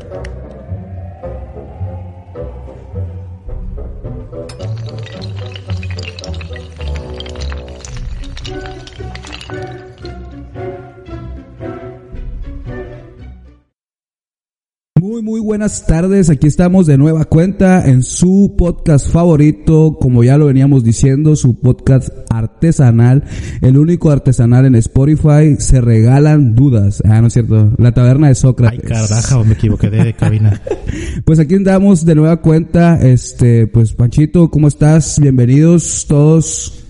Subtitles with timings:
[0.00, 0.43] Thank you.
[15.14, 16.28] Muy, muy buenas tardes.
[16.28, 21.60] Aquí estamos de nueva cuenta en su podcast favorito, como ya lo veníamos diciendo, su
[21.60, 23.22] podcast artesanal,
[23.60, 25.54] el único artesanal en Spotify.
[25.60, 27.00] Se regalan dudas.
[27.04, 27.72] Ah, no es cierto.
[27.78, 28.80] La taberna de Sócrates.
[28.82, 30.60] Ay, carajo, me equivoqué de cabina.
[31.24, 33.00] pues aquí andamos de nueva cuenta.
[33.00, 35.20] Este, pues Panchito, ¿cómo estás?
[35.20, 36.83] Bienvenidos todos.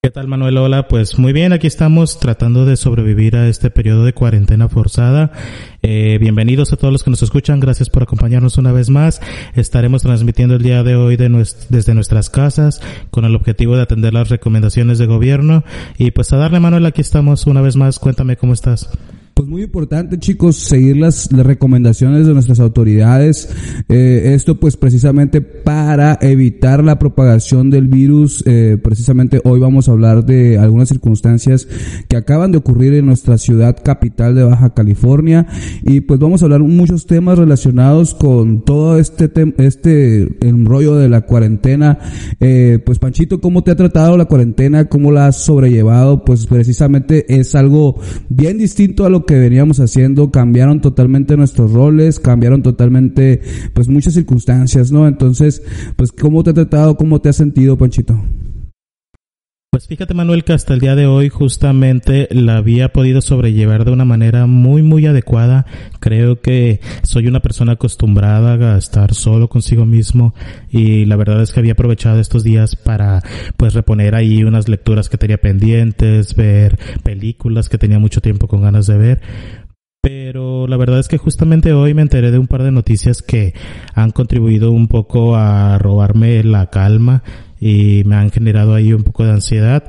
[0.00, 0.56] ¿Qué tal Manuel?
[0.58, 5.32] Hola, pues muy bien, aquí estamos tratando de sobrevivir a este periodo de cuarentena forzada.
[5.82, 9.20] Eh, bienvenidos a todos los que nos escuchan, gracias por acompañarnos una vez más.
[9.56, 11.28] Estaremos transmitiendo el día de hoy de
[11.68, 12.80] desde nuestras casas
[13.10, 15.64] con el objetivo de atender las recomendaciones de gobierno
[15.98, 18.88] y pues a darle Manuel, aquí estamos una vez más, cuéntame cómo estás.
[19.48, 23.48] Muy importante, chicos, seguir las, las recomendaciones de nuestras autoridades.
[23.88, 28.44] Eh, esto, pues, precisamente para evitar la propagación del virus.
[28.46, 31.66] Eh, precisamente hoy vamos a hablar de algunas circunstancias
[32.08, 35.46] que acaban de ocurrir en nuestra ciudad capital de Baja California.
[35.82, 41.22] Y pues vamos a hablar muchos temas relacionados con todo este este enrollo de la
[41.22, 41.98] cuarentena.
[42.38, 44.90] Eh, pues, Panchito, ¿cómo te ha tratado la cuarentena?
[44.90, 46.22] ¿Cómo la has sobrellevado?
[46.22, 52.20] Pues precisamente es algo bien distinto a lo que veníamos haciendo, cambiaron totalmente nuestros roles,
[52.20, 53.40] cambiaron totalmente,
[53.74, 55.06] pues muchas circunstancias, ¿no?
[55.08, 55.62] Entonces,
[55.96, 58.18] pues, ¿cómo te ha tratado, cómo te has sentido, Panchito?
[59.70, 63.90] Pues fíjate Manuel que hasta el día de hoy justamente la había podido sobrellevar de
[63.90, 65.66] una manera muy muy adecuada.
[66.00, 70.34] Creo que soy una persona acostumbrada a estar solo consigo mismo
[70.70, 73.22] y la verdad es que había aprovechado estos días para
[73.58, 78.62] pues reponer ahí unas lecturas que tenía pendientes, ver películas que tenía mucho tiempo con
[78.62, 79.20] ganas de ver.
[80.00, 83.52] Pero la verdad es que justamente hoy me enteré de un par de noticias que
[83.94, 87.22] han contribuido un poco a robarme la calma
[87.60, 89.84] y me han generado ahí un poco de ansiedad.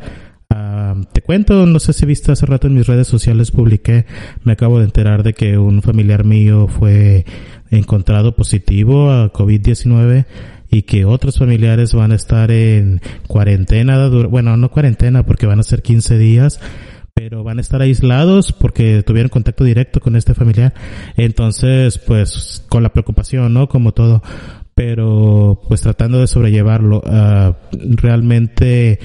[0.49, 4.05] Uh, te cuento, no sé si viste hace rato en mis redes sociales publiqué,
[4.43, 7.25] me acabo de enterar de que un familiar mío fue
[7.69, 10.25] encontrado positivo a COVID-19
[10.71, 15.63] y que otros familiares van a estar en cuarentena, bueno, no cuarentena porque van a
[15.63, 16.59] ser 15 días,
[17.13, 20.73] pero van a estar aislados porque tuvieron contacto directo con este familiar.
[21.17, 23.67] Entonces, pues, con la preocupación, ¿no?
[23.67, 24.21] Como todo
[24.79, 27.01] pero pues tratando de sobrellevarlo.
[27.05, 27.53] Uh,
[27.97, 28.97] realmente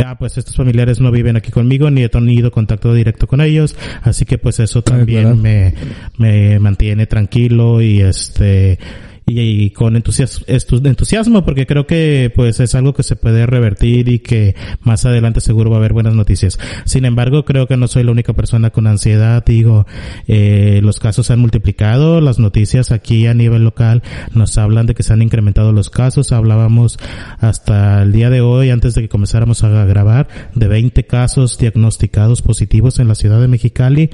[0.00, 3.74] ya pues estos familiares no viven aquí conmigo ni he tenido contacto directo con ellos,
[4.02, 5.74] así que pues eso también me,
[6.18, 8.78] me mantiene tranquilo y este
[9.28, 14.18] y, con entusiasmo, entusiasmo porque creo que pues es algo que se puede revertir y
[14.20, 16.58] que más adelante seguro va a haber buenas noticias.
[16.84, 19.44] Sin embargo, creo que no soy la única persona con ansiedad.
[19.44, 19.86] Digo,
[20.26, 24.02] eh, los casos se han multiplicado, las noticias aquí a nivel local
[24.34, 26.32] nos hablan de que se han incrementado los casos.
[26.32, 26.98] Hablábamos
[27.38, 32.42] hasta el día de hoy, antes de que comenzáramos a grabar, de 20 casos diagnosticados
[32.42, 34.10] positivos en la ciudad de Mexicali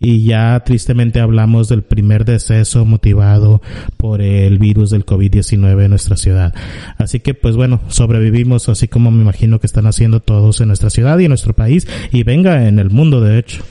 [0.00, 3.62] y ya tristemente hablamos del primer deceso motivado
[3.96, 6.54] por el virus del COVID-19 en nuestra ciudad.
[6.96, 10.90] Así que pues bueno, sobrevivimos así como me imagino que están haciendo todos en nuestra
[10.90, 13.64] ciudad y en nuestro país y venga en el mundo de hecho.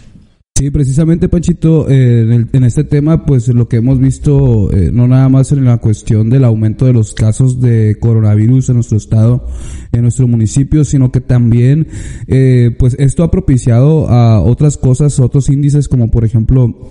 [0.57, 5.29] Sí, precisamente Panchito, eh, en, este tema, pues lo que hemos visto, eh, no nada
[5.29, 9.45] más en la cuestión del aumento de los casos de coronavirus en nuestro estado,
[9.91, 11.89] en nuestro municipio, sino que también,
[12.25, 16.89] eh, pues esto ha propiciado a otras cosas, otros índices como por ejemplo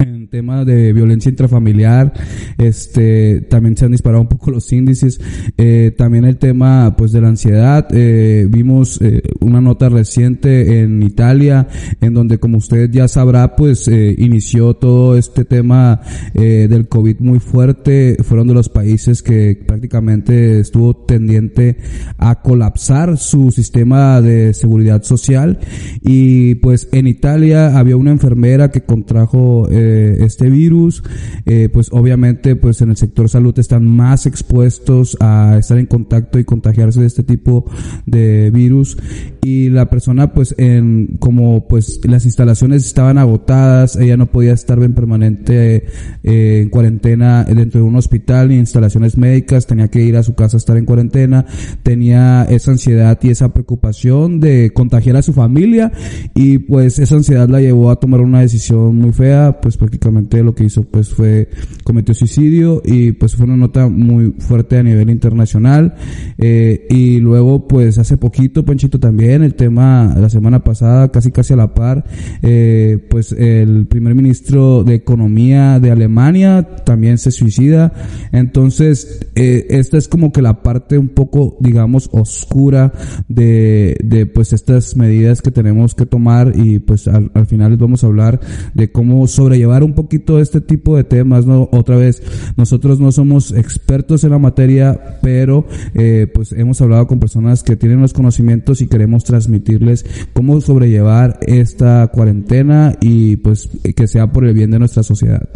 [0.00, 2.12] en tema de violencia intrafamiliar,
[2.58, 5.20] este, también se han disparado un poco los índices,
[5.56, 11.02] eh, también el tema, pues, de la ansiedad, eh, vimos eh, una nota reciente en
[11.02, 11.68] Italia,
[12.00, 16.00] en donde, como usted ya sabrá, pues, eh, inició todo este tema
[16.34, 21.76] eh, del COVID muy fuerte, fueron de los países que prácticamente estuvo tendiente
[22.18, 25.60] a colapsar su sistema de seguridad social,
[26.02, 31.02] y pues, en Italia había una enfermera que contrajo eh, este virus,
[31.46, 36.38] eh, pues obviamente pues en el sector salud están más expuestos a estar en contacto
[36.38, 37.64] y contagiarse de este tipo
[38.06, 38.96] de virus.
[39.42, 44.82] Y la persona pues en como pues las instalaciones estaban agotadas, ella no podía estar
[44.82, 45.84] en permanente
[46.22, 50.34] eh, en cuarentena dentro de un hospital ni instalaciones médicas, tenía que ir a su
[50.34, 51.44] casa a estar en cuarentena,
[51.82, 55.92] tenía esa ansiedad y esa preocupación de contagiar a su familia
[56.34, 60.42] y pues esa ansiedad la llevó a tomar una decisión muy fea, pues pues prácticamente
[60.42, 61.48] lo que hizo pues fue
[61.82, 65.94] cometió suicidio y pues fue una nota muy fuerte a nivel internacional.
[66.38, 71.52] Eh, y luego pues hace poquito Panchito también el tema la semana pasada casi casi
[71.52, 72.04] a la par
[72.42, 77.92] eh, pues el primer ministro de economía de Alemania también se suicida.
[78.32, 82.92] Entonces eh, esta es como que la parte un poco digamos oscura
[83.28, 87.80] de, de pues estas medidas que tenemos que tomar y pues al, al final les
[87.80, 88.40] vamos a hablar
[88.74, 91.68] de cómo sobrellevar un poquito este tipo de temas, ¿no?
[91.72, 92.22] Otra vez,
[92.56, 97.76] nosotros no somos expertos en la materia, pero eh, pues hemos hablado con personas que
[97.76, 104.44] tienen los conocimientos y queremos transmitirles cómo sobrellevar esta cuarentena y pues que sea por
[104.44, 105.48] el bien de nuestra sociedad.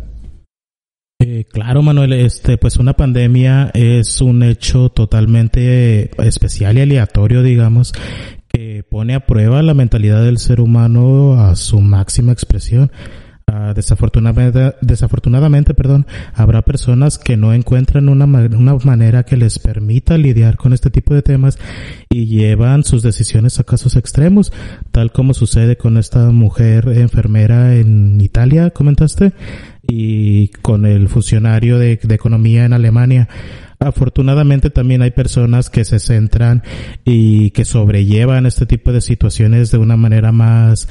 [1.21, 7.93] Eh, claro, Manuel, este, pues una pandemia es un hecho totalmente especial y aleatorio, digamos,
[8.49, 12.93] que pone a prueba la mentalidad del ser humano a su máxima expresión.
[13.49, 20.19] Uh, desafortunadamente, desafortunadamente, perdón, habrá personas que no encuentran una, una manera que les permita
[20.19, 21.59] lidiar con este tipo de temas
[22.11, 24.53] y llevan sus decisiones a casos extremos,
[24.91, 29.33] tal como sucede con esta mujer enfermera en Italia, comentaste,
[29.83, 33.31] y con el funcionario de, de economía en Alemania.
[33.79, 36.63] Afortunadamente también hay personas que se centran
[37.05, 40.89] y que sobrellevan este tipo de situaciones de una manera más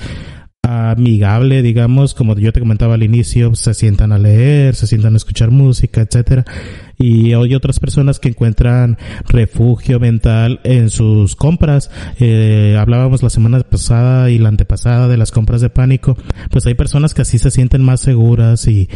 [0.63, 5.17] amigable, digamos, como yo te comentaba al inicio, se sientan a leer, se sientan a
[5.17, 6.45] escuchar música, etcétera.
[6.97, 11.91] Y hay otras personas que encuentran refugio mental en sus compras.
[12.19, 16.17] Eh, hablábamos la semana pasada y la antepasada de las compras de pánico.
[16.49, 18.89] Pues hay personas que así se sienten más seguras y,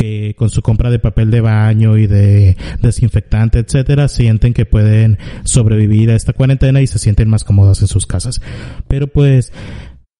[0.00, 5.18] que con su compra de papel de baño y de desinfectante, etcétera, sienten que pueden
[5.42, 8.40] sobrevivir a esta cuarentena y se sienten más cómodas en sus casas.
[8.86, 9.52] Pero pues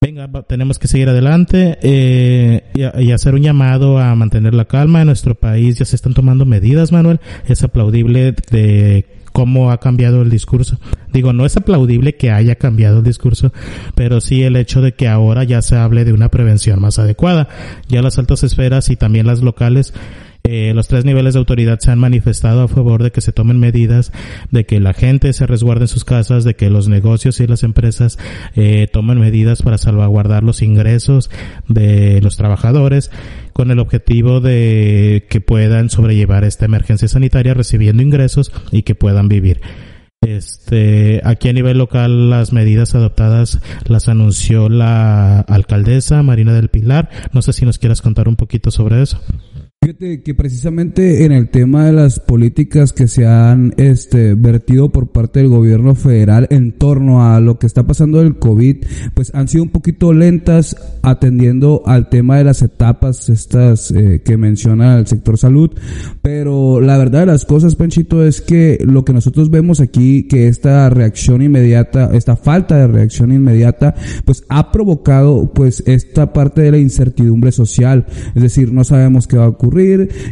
[0.01, 5.01] Venga, tenemos que seguir adelante eh, y, y, hacer un llamado a mantener la calma.
[5.01, 7.19] En nuestro país ya se están tomando medidas, Manuel.
[7.49, 10.79] Es aplaudible de cómo ha cambiado el discurso.
[11.13, 13.53] Digo, no es aplaudible que haya cambiado el discurso,
[13.97, 17.49] pero sí el hecho de que ahora ya se hable de una prevención más adecuada.
[17.89, 19.95] Ya las altas esferas y también las locales
[20.51, 23.61] eh, los tres niveles de autoridad se han manifestado a favor de que se tomen
[23.61, 24.13] medidas,
[24.51, 27.65] de que la gente se resguarde en sus casas, de que los negocios y las
[27.65, 28.19] empresas
[28.57, 31.31] eh, tomen medidas para salvaguardar los ingresos
[31.69, 33.11] de los trabajadores
[33.53, 39.29] con el objetivo de que puedan sobrellevar esta emergencia sanitaria recibiendo ingresos y que puedan
[39.29, 39.61] vivir.
[40.23, 47.11] Este, aquí a nivel local las medidas adoptadas las anunció la alcaldesa Marina del Pilar.
[47.35, 49.21] No sé si nos quieras contar un poquito sobre eso.
[49.81, 55.13] Fíjate que precisamente en el tema de las políticas que se han este, vertido por
[55.13, 58.85] parte del gobierno federal en torno a lo que está pasando del COVID,
[59.15, 64.37] pues han sido un poquito lentas atendiendo al tema de las etapas estas eh, que
[64.37, 65.71] menciona el sector salud,
[66.23, 70.49] pero la verdad de las cosas, Panchito, es que lo que nosotros vemos aquí, que
[70.49, 76.73] esta reacción inmediata, esta falta de reacción inmediata, pues ha provocado pues esta parte de
[76.73, 79.68] la incertidumbre social, es decir, no sabemos qué va a ocurrir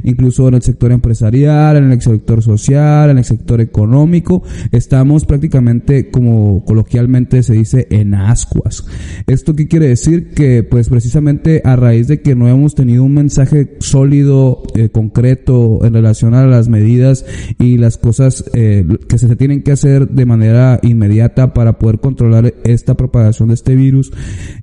[0.05, 4.43] incluso en el sector empresarial, en el sector social, en el sector económico.
[4.73, 8.85] Estamos prácticamente, como coloquialmente se dice, en ascuas.
[9.27, 10.31] ¿Esto qué quiere decir?
[10.31, 15.85] Que pues precisamente a raíz de que no hemos tenido un mensaje sólido, eh, concreto
[15.85, 17.25] en relación a las medidas
[17.59, 22.55] y las cosas eh, que se tienen que hacer de manera inmediata para poder controlar
[22.65, 24.13] esta propagación de este virus,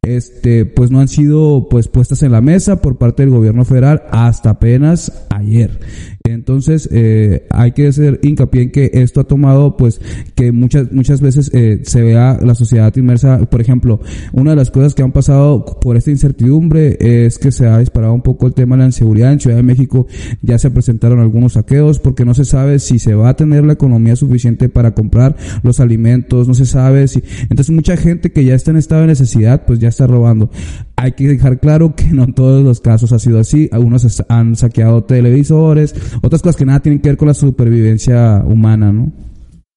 [0.02, 4.04] este, pues no han sido pues puestas en la mesa por parte del gobierno federal
[4.12, 5.78] hasta apenas ayer.
[6.26, 10.00] Entonces, eh, hay que hacer hincapié en que esto ha tomado, pues,
[10.36, 13.40] que muchas, muchas veces eh, se vea la sociedad inmersa.
[13.40, 14.00] Por ejemplo,
[14.32, 18.14] una de las cosas que han pasado por esta incertidumbre es que se ha disparado
[18.14, 19.34] un poco el tema de la inseguridad.
[19.34, 20.08] En Ciudad de México
[20.42, 23.74] ya se presentaron algunos saqueos porque no se sabe si se va a tener la
[23.74, 27.22] economía suficiente para comprar los alimentos, no se sabe si.
[27.42, 30.50] Entonces, mucha gente que ya está en estado de necesidad, pues ya está robando.
[30.96, 33.68] Hay que dejar claro que no en todos los casos ha sido así.
[33.74, 38.92] Algunos han saqueado televisores, otras cosas que nada tienen que ver con la supervivencia humana,
[38.92, 39.12] ¿no?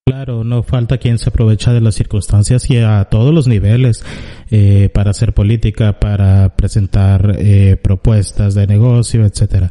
[0.08, 4.04] Claro, no falta quien se aprovecha de las circunstancias y a todos los niveles
[4.52, 9.68] eh, para hacer política, para presentar eh, propuestas de negocio, etcétera.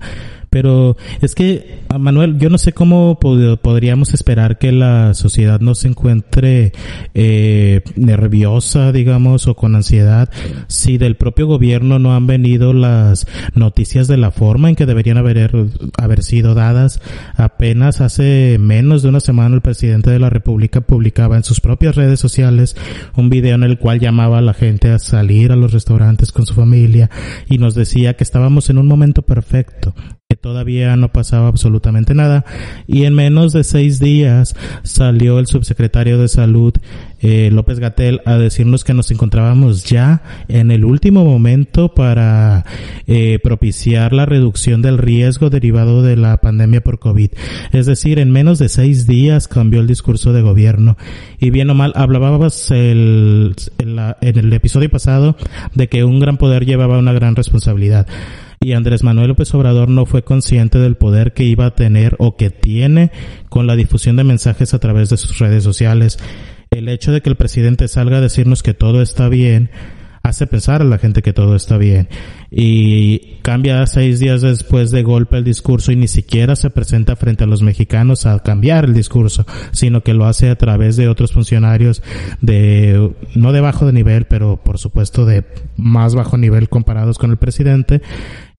[0.56, 5.90] Pero es que, Manuel, yo no sé cómo podríamos esperar que la sociedad no se
[5.90, 6.72] encuentre
[7.14, 10.30] eh, nerviosa, digamos, o con ansiedad,
[10.70, 15.18] si del propio gobierno no han venido las noticias de la forma en que deberían
[15.18, 15.52] haber,
[15.98, 17.02] haber sido dadas.
[17.36, 21.98] Apenas hace menos de una semana el presidente de la República publicaba en sus propias
[21.98, 22.78] redes sociales
[23.18, 26.46] un video en el cual llamaba a la gente a salir a los restaurantes con
[26.46, 27.10] su familia
[27.50, 29.94] y nos decía que estábamos en un momento perfecto
[30.28, 32.46] que todavía no pasaba absolutamente nada.
[32.88, 36.74] Y en menos de seis días salió el subsecretario de salud
[37.22, 42.66] eh, López Gatel a decirnos que nos encontrábamos ya en el último momento para
[43.06, 47.30] eh, propiciar la reducción del riesgo derivado de la pandemia por COVID.
[47.72, 50.98] Es decir, en menos de seis días cambió el discurso de gobierno.
[51.40, 55.38] Y bien o mal hablábamos el, en el episodio pasado
[55.76, 58.08] de que un gran poder llevaba una gran responsabilidad
[58.60, 62.36] y Andrés Manuel López Obrador no fue consciente del poder que iba a tener o
[62.36, 63.12] que tiene
[63.50, 66.18] con la difusión de mensajes a través de sus redes sociales.
[66.72, 69.70] El hecho de que el presidente salga a decirnos que todo está bien
[70.26, 72.10] hace pensar a la gente que todo está bien
[72.50, 77.44] y cambia seis días después de golpe el discurso y ni siquiera se presenta frente
[77.44, 81.32] a los mexicanos a cambiar el discurso, sino que lo hace a través de otros
[81.32, 82.02] funcionarios
[82.42, 85.44] de, no de bajo de nivel, pero por supuesto de
[85.78, 88.02] más bajo nivel comparados con el presidente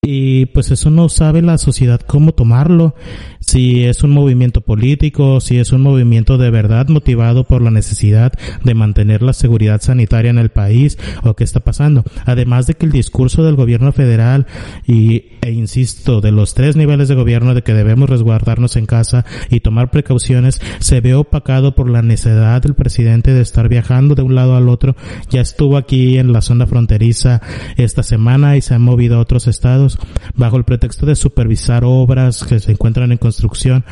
[0.01, 2.95] y pues eso no sabe la sociedad cómo tomarlo,
[3.39, 8.33] si es un movimiento político, si es un movimiento de verdad motivado por la necesidad
[8.63, 12.03] de mantener la seguridad sanitaria en el país o qué está pasando.
[12.25, 14.47] Además de que el discurso del gobierno federal
[14.85, 19.25] y e insisto de los tres niveles de gobierno de que debemos resguardarnos en casa
[19.49, 24.23] y tomar precauciones se ve opacado por la necesidad del presidente de estar viajando de
[24.23, 24.95] un lado al otro.
[25.29, 27.41] Ya estuvo aquí en la zona fronteriza
[27.77, 29.86] esta semana y se ha movido a otros estados
[30.35, 33.85] bajo el pretexto de supervisar obras que se encuentran en construcción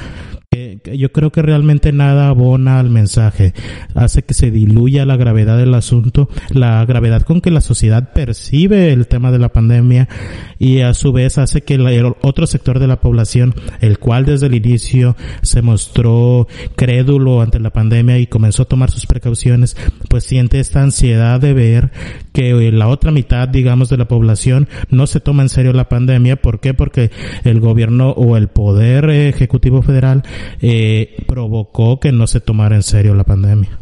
[0.83, 3.53] yo creo que realmente nada abona al mensaje,
[3.93, 8.91] hace que se diluya la gravedad del asunto, la gravedad con que la sociedad percibe
[8.91, 10.07] el tema de la pandemia
[10.59, 14.47] y a su vez hace que el otro sector de la población, el cual desde
[14.47, 19.75] el inicio se mostró crédulo ante la pandemia y comenzó a tomar sus precauciones,
[20.09, 21.91] pues siente esta ansiedad de ver
[22.33, 26.35] que la otra mitad, digamos, de la población no se toma en serio la pandemia.
[26.35, 26.73] ¿Por qué?
[26.73, 27.11] Porque
[27.43, 30.23] el gobierno o el poder ejecutivo federal
[30.67, 33.77] eh, provocó que no se tomara en serio la pandemia.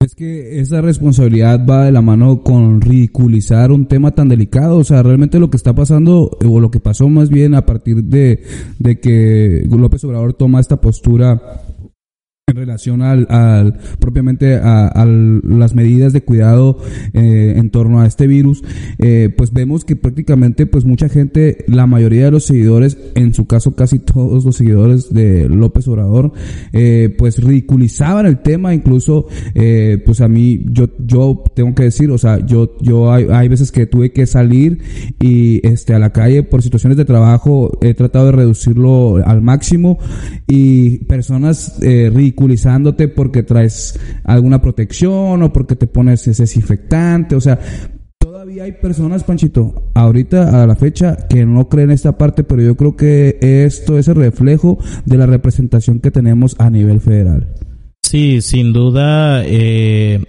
[0.00, 4.78] Es que esa responsabilidad va de la mano con ridiculizar un tema tan delicado.
[4.78, 8.04] O sea, realmente lo que está pasando, o lo que pasó más bien a partir
[8.04, 8.42] de,
[8.78, 11.42] de que López Obrador toma esta postura
[12.46, 16.76] en relación al, al propiamente a, a, las medidas de cuidado
[17.14, 18.62] eh, en torno a este virus
[18.98, 23.46] eh, pues vemos que prácticamente pues mucha gente la mayoría de los seguidores en su
[23.46, 26.32] caso casi todos los seguidores de López Obrador
[26.72, 28.74] eh, pues ridiculizaban el tema.
[28.74, 33.26] Incluso eh, pues a mí yo yo tengo que decir o sea yo yo hay,
[33.30, 34.80] hay veces que tuve que salir
[35.20, 39.98] y este a la calle por situaciones de trabajo he tratado de reducirlo al máximo
[40.46, 47.40] y personas eh, ridiculizándote porque traes alguna protección o porque te pones ese desinfectante, o
[47.40, 47.58] sea,
[48.18, 52.76] todavía hay personas, Panchito, ahorita a la fecha que no creen esta parte, pero yo
[52.76, 57.54] creo que esto es el reflejo de la representación que tenemos a nivel federal.
[58.02, 60.20] Sí, sin duda, eh,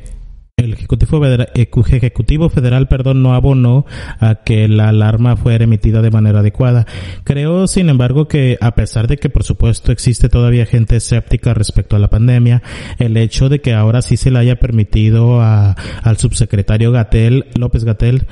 [0.66, 3.86] el Ejecutivo Federal, Ejecutivo Federal perdón, no abonó
[4.20, 6.86] a que la alarma fuera emitida de manera adecuada.
[7.24, 11.96] Creo, sin embargo, que a pesar de que, por supuesto, existe todavía gente escéptica respecto
[11.96, 12.62] a la pandemia,
[13.00, 17.84] el hecho de que ahora sí se le haya permitido a, al subsecretario Gatel, López
[17.84, 18.24] Gatel,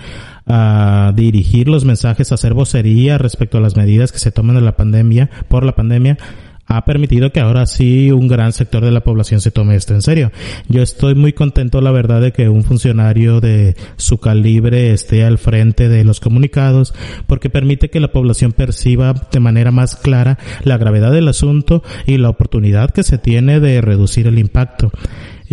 [0.45, 4.75] a dirigir los mensajes, hacer vocería respecto a las medidas que se toman de la
[4.75, 6.17] pandemia, por la pandemia,
[6.65, 10.01] ha permitido que ahora sí un gran sector de la población se tome esto en
[10.01, 10.32] serio.
[10.70, 15.38] Yo estoy muy contento, la verdad, de que un funcionario de su calibre esté al
[15.38, 16.93] frente de los comunicados,
[17.27, 22.17] porque permite que la población perciba de manera más clara la gravedad del asunto y
[22.17, 24.91] la oportunidad que se tiene de reducir el impacto.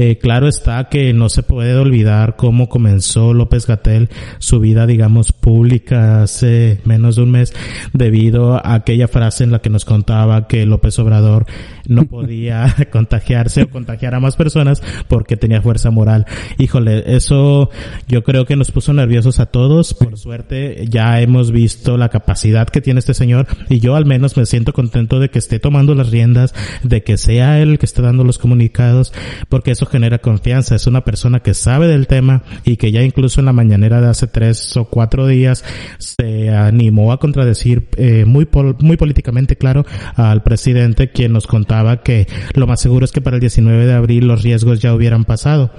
[0.03, 5.33] Eh, claro está que no se puede olvidar cómo comenzó López Gatel su vida, digamos,
[5.33, 7.53] pública hace menos de un mes
[7.93, 11.45] debido a aquella frase en la que nos contaba que López Obrador
[11.87, 16.25] no podía contagiarse o contagiar a más personas porque tenía fuerza moral.
[16.57, 17.69] Híjole, eso
[18.09, 19.93] yo creo que nos puso nerviosos a todos.
[19.93, 24.39] Por suerte ya hemos visto la capacidad que tiene este señor y yo al menos
[24.39, 27.85] me siento contento de que esté tomando las riendas, de que sea él el que
[27.85, 29.13] esté dando los comunicados,
[29.51, 30.75] porque eso genera confianza.
[30.75, 34.09] Es una persona que sabe del tema y que ya incluso en la mañanera de
[34.09, 35.65] hace tres o cuatro días
[35.99, 39.85] se animó a contradecir eh, muy, muy políticamente claro
[40.17, 43.93] al presidente quien nos contaba que lo más seguro es que para el 19 de
[43.93, 45.71] abril los riesgos ya hubieran pasado.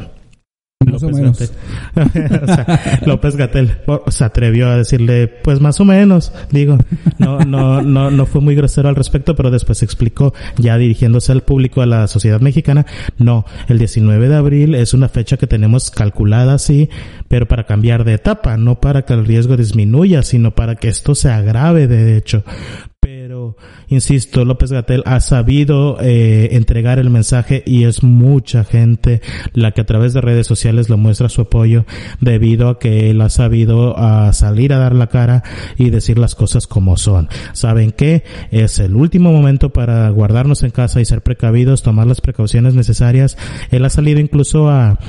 [0.85, 1.49] López Gatel.
[3.05, 6.77] López Gatel se atrevió a decirle, pues más o menos, digo,
[7.17, 11.41] no, no, no, no fue muy grosero al respecto, pero después explicó, ya dirigiéndose al
[11.41, 12.85] público, a la sociedad mexicana,
[13.17, 16.89] no, el 19 de abril es una fecha que tenemos calculada así,
[17.27, 21.15] pero para cambiar de etapa, no para que el riesgo disminuya, sino para que esto
[21.15, 22.43] se agrave de hecho.
[23.87, 29.21] Insisto, López Gatel ha sabido eh, entregar el mensaje y es mucha gente
[29.53, 31.85] la que a través de redes sociales le muestra su apoyo
[32.19, 35.43] debido a que él ha sabido a salir a dar la cara
[35.77, 37.27] y decir las cosas como son.
[37.53, 38.23] ¿Saben qué?
[38.51, 43.37] Es el último momento para guardarnos en casa y ser precavidos, tomar las precauciones necesarias.
[43.71, 44.99] Él ha salido incluso a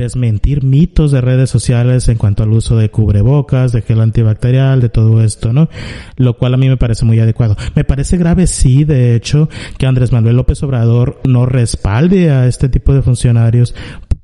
[0.00, 4.88] desmentir mitos de redes sociales en cuanto al uso de cubrebocas, de gel antibacterial, de
[4.88, 5.68] todo esto, ¿no?
[6.16, 7.56] Lo cual a mí me parece muy adecuado.
[7.74, 12.68] Me parece grave, sí, de hecho, que Andrés Manuel López Obrador no respalde a este
[12.68, 13.74] tipo de funcionarios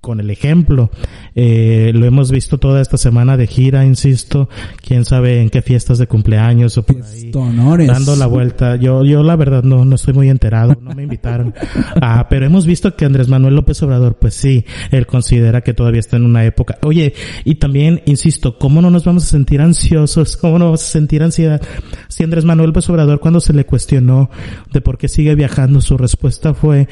[0.06, 0.88] con el ejemplo.
[1.35, 4.49] Eh, lo hemos visto toda esta semana de gira, insisto,
[4.80, 8.76] quién sabe en qué fiestas de cumpleaños o por ahí, dando la vuelta.
[8.76, 11.54] Yo, yo la verdad no, no estoy muy enterado, no me invitaron.
[12.00, 15.99] Ah, pero hemos visto que Andrés Manuel López Obrador, pues sí, él considera que todavía
[15.99, 16.78] está en una época.
[16.82, 17.12] Oye,
[17.44, 20.37] y también, insisto, ¿cómo no nos vamos a sentir ansiosos?
[20.40, 21.61] ¿Cómo no vamos a sentir ansiedad?
[22.06, 24.30] Si Andrés Manuel López Obrador cuando se le cuestionó
[24.73, 26.87] de por qué sigue viajando, su respuesta fue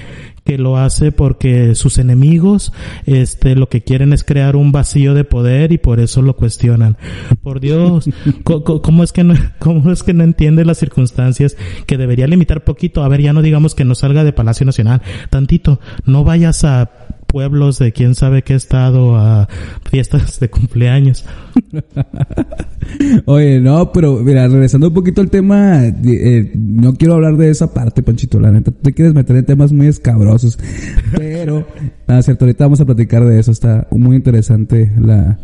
[0.45, 2.73] que lo hace porque sus enemigos,
[3.07, 6.99] este, lo que quieren es crear un vacío de poder y por eso lo cuestionan.
[7.43, 8.11] Por Dios,
[8.45, 13.05] ¿cómo es que no, cómo es que no entiende las circunstancias que debería limitar poquito?
[13.05, 15.01] A ver, ya no digamos que no salga de Palacio Nacional,
[15.31, 16.91] tantito, no vayas a
[17.35, 19.49] pueblos de quién sabe qué estado a
[19.91, 21.25] fiestas de cumpleaños.
[23.25, 27.75] Oye, no, pero mira, regresando un poquito al tema, eh, no quiero hablar de esa
[27.75, 30.59] parte, Panchito, la neta, te quieres meter en temas muy escabrosos,
[31.17, 31.67] pero,
[32.07, 35.41] nada, cierto, ahorita vamos a platicar de eso, está muy interesante la,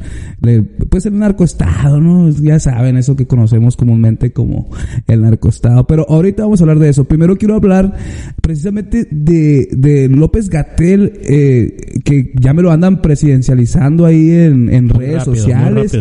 [0.90, 2.30] pues el narcoestado, ¿no?
[2.30, 4.70] Ya saben, eso que conocemos comúnmente como
[5.08, 7.04] el narcoestado, pero ahorita vamos a hablar de eso.
[7.04, 7.96] Primero quiero hablar
[8.40, 14.88] precisamente de, de López Gatel, eh, que ya me lo andan presidencializando ahí en, en
[14.88, 15.96] redes sociales.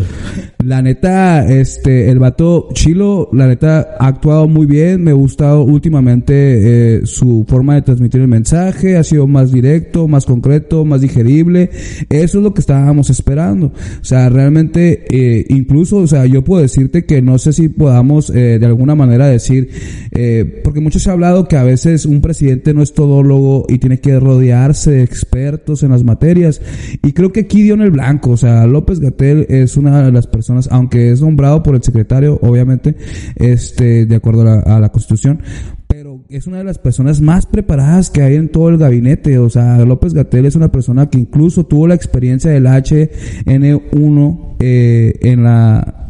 [0.64, 5.02] La neta, este, el vato Chilo, la neta, ha actuado muy bien.
[5.02, 8.96] Me ha gustado últimamente eh, su forma de transmitir el mensaje.
[8.96, 11.70] Ha sido más directo, más concreto, más digerible.
[12.08, 13.66] Eso es lo que estábamos esperando.
[13.66, 18.30] O sea, realmente, eh, incluso, o sea, yo puedo decirte que no sé si podamos
[18.30, 19.70] eh, de alguna manera decir,
[20.12, 23.78] eh, porque mucho se ha hablado que a veces un presidente no es todólogo y
[23.78, 26.60] tiene que rodearse de expertos en las materias.
[27.02, 28.30] Y creo que aquí dio en el blanco.
[28.30, 32.38] O sea, López Gatel es una de las personas, aunque es nombrado por el secretario,
[32.42, 32.96] obviamente,
[33.36, 35.40] este, de acuerdo a la, Constitución,
[35.86, 39.38] pero es una de las personas más preparadas que hay en todo el gabinete.
[39.38, 45.18] O sea, López Gatel es una persona que incluso tuvo la experiencia del HN1 eh,
[45.22, 46.09] en la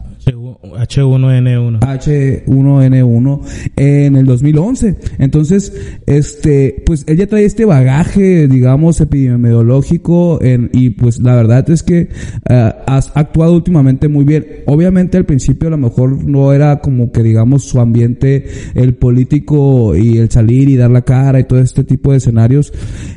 [0.62, 1.80] H1N1.
[1.80, 3.40] H1N1
[3.76, 4.96] en el 2011.
[5.18, 5.72] Entonces,
[6.06, 12.10] este, pues ella trae este bagaje, digamos, epidemiológico en, y pues la verdad es que
[12.50, 14.46] uh, has actuado últimamente muy bien.
[14.66, 19.96] Obviamente al principio a lo mejor no era como que digamos su ambiente, el político
[19.96, 22.72] y el salir y dar la cara y todo este tipo de escenarios.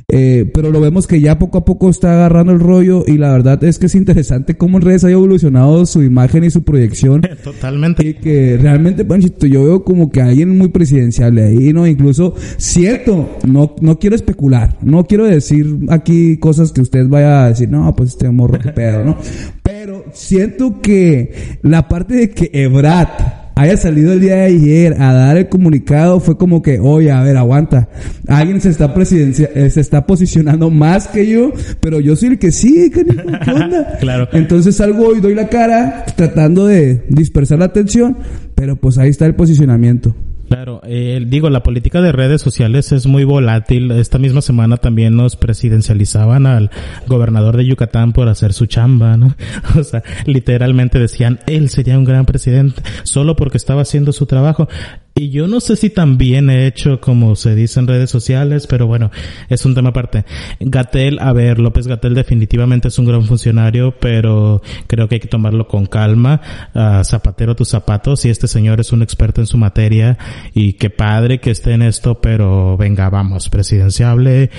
[0.07, 3.31] Eh, pero lo vemos que ya poco a poco está agarrando el rollo y la
[3.31, 7.21] verdad es que es interesante cómo en redes ha evolucionado su imagen y su proyección
[7.41, 8.05] Totalmente.
[8.05, 11.87] Y que realmente, Panchito, yo veo como que alguien muy presidencial ahí, ¿no?
[11.87, 17.49] Incluso, cierto, no, no quiero especular, no quiero decir aquí cosas que usted vaya a
[17.49, 19.17] decir, no, pues este morro que pedo, ¿no?
[19.61, 25.13] Pero siento que la parte de que Ebrat haya salido el día de ayer a
[25.13, 27.89] dar el comunicado fue como que, oye, a ver, aguanta.
[28.27, 32.39] Alguien se está presidencia, eh, se está posicionando más que yo, pero yo soy el
[32.39, 33.05] que sí, ¿qué
[33.51, 33.97] onda?
[33.99, 34.27] claro.
[34.33, 38.17] Entonces salgo y doy la cara tratando de dispersar la atención,
[38.55, 40.15] pero pues ahí está el posicionamiento.
[40.53, 43.89] Claro, eh, digo, la política de redes sociales es muy volátil.
[43.91, 46.69] Esta misma semana también nos presidencializaban al
[47.07, 49.35] gobernador de Yucatán por hacer su chamba, ¿no?
[49.79, 54.67] O sea, literalmente decían, él sería un gran presidente solo porque estaba haciendo su trabajo.
[55.15, 58.87] Y yo no sé si también he hecho como se dice en redes sociales, pero
[58.87, 59.11] bueno,
[59.47, 60.25] es un tema aparte.
[60.59, 65.27] Gatel, a ver, López Gatel definitivamente es un gran funcionario, pero creo que hay que
[65.27, 66.41] tomarlo con calma.
[66.73, 70.17] Uh, zapatero tus zapatos y este señor es un experto en su materia
[70.55, 74.49] y qué padre que esté en esto, pero venga, vamos, presidenciable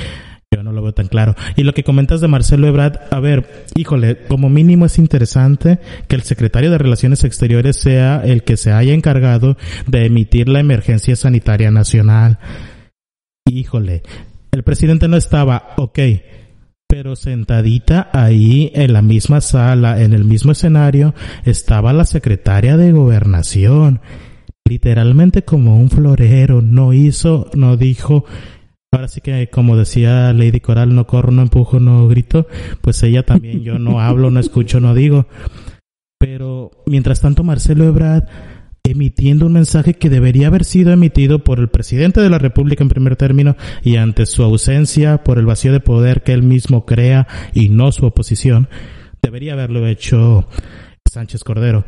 [0.50, 1.34] Yo no lo veo tan claro.
[1.56, 5.78] Y lo que comentas de Marcelo Ebrard, a ver, híjole, como mínimo es interesante
[6.08, 10.60] que el secretario de Relaciones Exteriores sea el que se haya encargado de emitir la
[10.60, 12.38] emergencia sanitaria nacional.
[13.46, 14.02] Híjole,
[14.52, 15.98] el presidente no estaba, ok,
[16.86, 22.92] pero sentadita ahí en la misma sala, en el mismo escenario, estaba la secretaria de
[22.92, 24.00] gobernación.
[24.64, 28.26] Literalmente como un florero, no hizo, no dijo,
[28.94, 32.46] Ahora sí que, como decía Lady Coral, no corro, no empujo, no grito,
[32.80, 35.26] pues ella también, yo no hablo, no escucho, no digo.
[36.20, 38.28] Pero mientras tanto, Marcelo Ebrard
[38.84, 42.88] emitiendo un mensaje que debería haber sido emitido por el presidente de la República en
[42.88, 47.26] primer término y ante su ausencia por el vacío de poder que él mismo crea
[47.52, 48.68] y no su oposición,
[49.22, 50.48] debería haberlo hecho
[51.10, 51.84] Sánchez Cordero.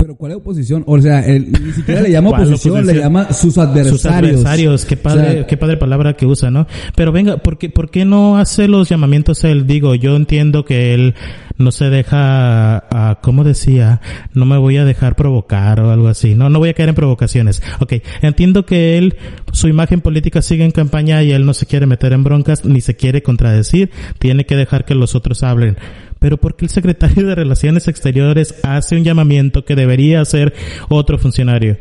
[0.00, 0.84] Pero ¿cuál es oposición?
[0.86, 4.00] O sea, él ni siquiera le llama oposición, le llama sus adversarios.
[4.00, 6.68] Sus adversarios, qué padre, qué padre palabra que usa, ¿no?
[6.94, 9.66] Pero venga, ¿por qué, ¿por qué no hace los llamamientos él?
[9.66, 11.16] Digo, yo entiendo que él
[11.56, 14.00] no se deja, a, ¿cómo decía?
[14.34, 16.36] No me voy a dejar provocar o algo así.
[16.36, 17.60] No, no voy a caer en provocaciones.
[17.80, 19.16] Ok, entiendo que él,
[19.50, 22.80] su imagen política sigue en campaña y él no se quiere meter en broncas ni
[22.80, 23.90] se quiere contradecir.
[24.20, 25.76] Tiene que dejar que los otros hablen
[26.18, 30.54] pero ¿por qué el secretario de Relaciones Exteriores hace un llamamiento que debería hacer
[30.88, 31.78] otro funcionario?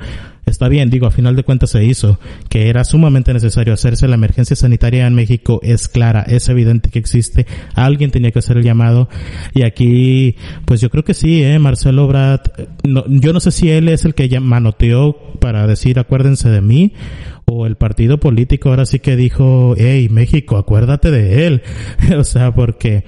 [0.48, 4.08] Está bien, digo, a final de cuentas se hizo, que era sumamente necesario hacerse.
[4.08, 7.46] La emergencia sanitaria en México, es clara, es evidente que existe,
[7.76, 9.10] alguien tenía que hacer el llamado,
[9.54, 12.40] y aquí, pues yo creo que sí, eh, Marcelo Brad,
[12.88, 16.94] no, yo no sé si él es el que manoteó para decir acuérdense de mí,
[17.44, 21.62] o el partido político ahora sí que dijo, hey, México, acuérdate de él,
[22.18, 23.04] o sea, porque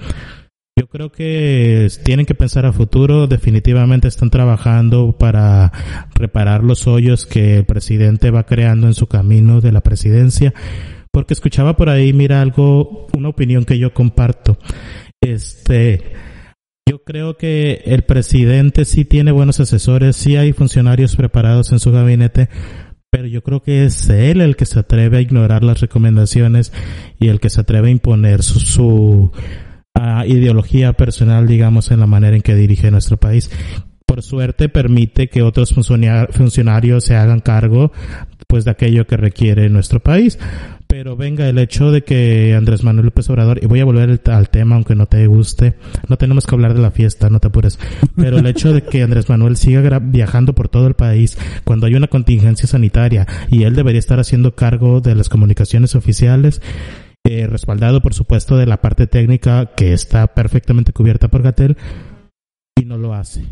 [0.80, 3.26] yo creo que tienen que pensar a futuro.
[3.26, 5.70] Definitivamente están trabajando para
[6.14, 10.54] reparar los hoyos que el presidente va creando en su camino de la presidencia.
[11.12, 14.56] Porque escuchaba por ahí, mira algo, una opinión que yo comparto.
[15.20, 16.12] Este,
[16.88, 21.92] yo creo que el presidente sí tiene buenos asesores, sí hay funcionarios preparados en su
[21.92, 22.48] gabinete,
[23.10, 26.72] pero yo creo que es él el que se atreve a ignorar las recomendaciones
[27.18, 29.30] y el que se atreve a imponer su, su
[30.26, 33.50] ideología personal, digamos, en la manera en que dirige nuestro país.
[34.06, 37.92] Por suerte permite que otros funcionarios se hagan cargo
[38.48, 40.36] pues de aquello que requiere nuestro país.
[40.88, 44.50] Pero venga, el hecho de que Andrés Manuel López Obrador, y voy a volver al
[44.50, 45.74] tema aunque no te guste,
[46.08, 47.78] no tenemos que hablar de la fiesta, no te apures,
[48.16, 51.94] pero el hecho de que Andrés Manuel siga viajando por todo el país cuando hay
[51.94, 56.60] una contingencia sanitaria y él debería estar haciendo cargo de las comunicaciones oficiales,
[57.24, 61.76] eh, respaldado por supuesto de la parte técnica que está perfectamente cubierta por Gatel
[62.76, 63.44] y no lo hace.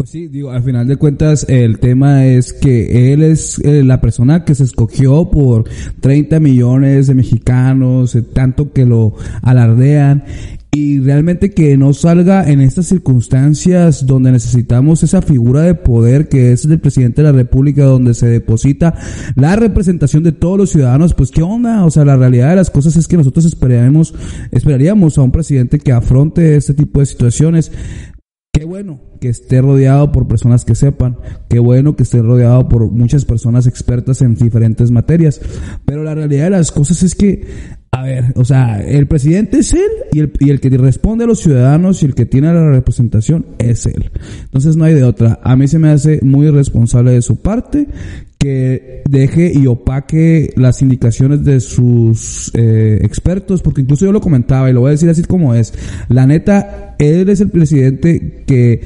[0.00, 4.00] Pues sí, digo, al final de cuentas el tema es que él es eh, la
[4.00, 5.64] persona que se escogió por
[6.00, 10.24] 30 millones de mexicanos, eh, tanto que lo alardean
[10.70, 16.52] y realmente que no salga en estas circunstancias donde necesitamos esa figura de poder que
[16.52, 18.94] es el presidente de la República donde se deposita
[19.34, 22.70] la representación de todos los ciudadanos, pues qué onda, o sea, la realidad de las
[22.70, 24.14] cosas es que nosotros esperaríamos,
[24.50, 27.70] esperaríamos a un presidente que afronte este tipo de situaciones.
[28.60, 31.16] Qué bueno que esté rodeado por personas que sepan,
[31.48, 35.40] qué bueno que esté rodeado por muchas personas expertas en diferentes materias,
[35.86, 37.46] pero la realidad de las cosas es que
[37.90, 41.26] a ver, o sea, el presidente es él y el, y el que responde a
[41.26, 44.10] los ciudadanos y el que tiene la representación es él.
[44.42, 45.40] Entonces no hay de otra.
[45.42, 47.88] A mí se me hace muy responsable de su parte
[48.40, 54.70] que deje y opaque las indicaciones de sus eh, expertos, porque incluso yo lo comentaba
[54.70, 55.74] y lo voy a decir así como es.
[56.08, 58.80] La neta, él es el presidente que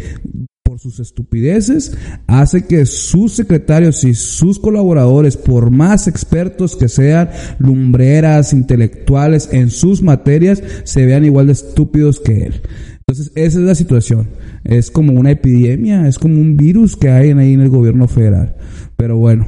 [0.65, 7.31] por sus estupideces, hace que sus secretarios y sus colaboradores, por más expertos que sean,
[7.59, 12.63] lumbreras, intelectuales en sus materias, se vean igual de estúpidos que él.
[13.07, 14.31] Entonces, esa es la situación.
[14.65, 18.57] Es como una epidemia, es como un virus que hay ahí en el gobierno federal.
[18.97, 19.47] Pero bueno,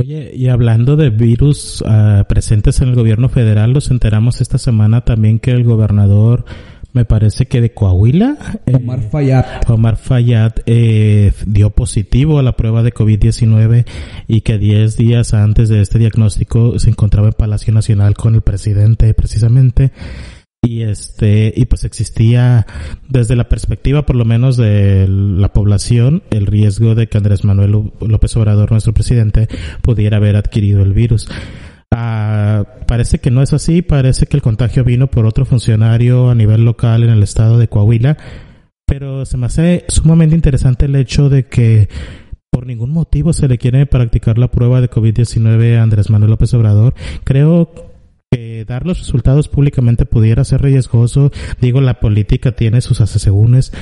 [0.00, 5.00] Oye, y hablando de virus uh, presentes en el gobierno federal, nos enteramos esta semana
[5.00, 6.44] también que el gobernador
[6.92, 8.36] me parece que de Coahuila.
[8.66, 9.44] Eh, Omar Fayad.
[9.68, 13.86] Omar Fayad eh, dio positivo a la prueba de COVID-19
[14.28, 18.42] y que 10 días antes de este diagnóstico se encontraba en Palacio Nacional con el
[18.42, 19.90] presidente precisamente
[20.62, 22.66] y este y pues existía
[23.08, 27.92] desde la perspectiva por lo menos de la población el riesgo de que Andrés Manuel
[28.00, 29.48] López Obrador nuestro presidente
[29.82, 31.28] pudiera haber adquirido el virus
[31.90, 36.34] Ah, parece que no es así, parece que el contagio vino por otro funcionario a
[36.34, 38.18] nivel local en el estado de Coahuila,
[38.86, 41.88] pero se me hace sumamente interesante el hecho de que
[42.50, 46.52] por ningún motivo se le quiere practicar la prueba de COVID-19 a Andrés Manuel López
[46.54, 46.94] Obrador.
[47.24, 47.72] Creo
[48.30, 51.30] que dar los resultados públicamente pudiera ser riesgoso.
[51.60, 53.72] Digo, la política tiene sus asegúnes,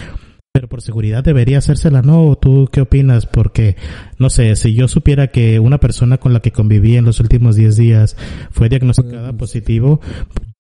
[0.53, 2.37] pero por seguridad debería hacérsela, ¿no?
[2.37, 3.27] ¿Tú qué opinas?
[3.27, 3.77] Porque,
[4.19, 7.57] no sé, si yo supiera que una persona con la que conviví en los últimos
[7.57, 8.17] 10 días
[8.51, 10.01] fue diagnosticada positivo,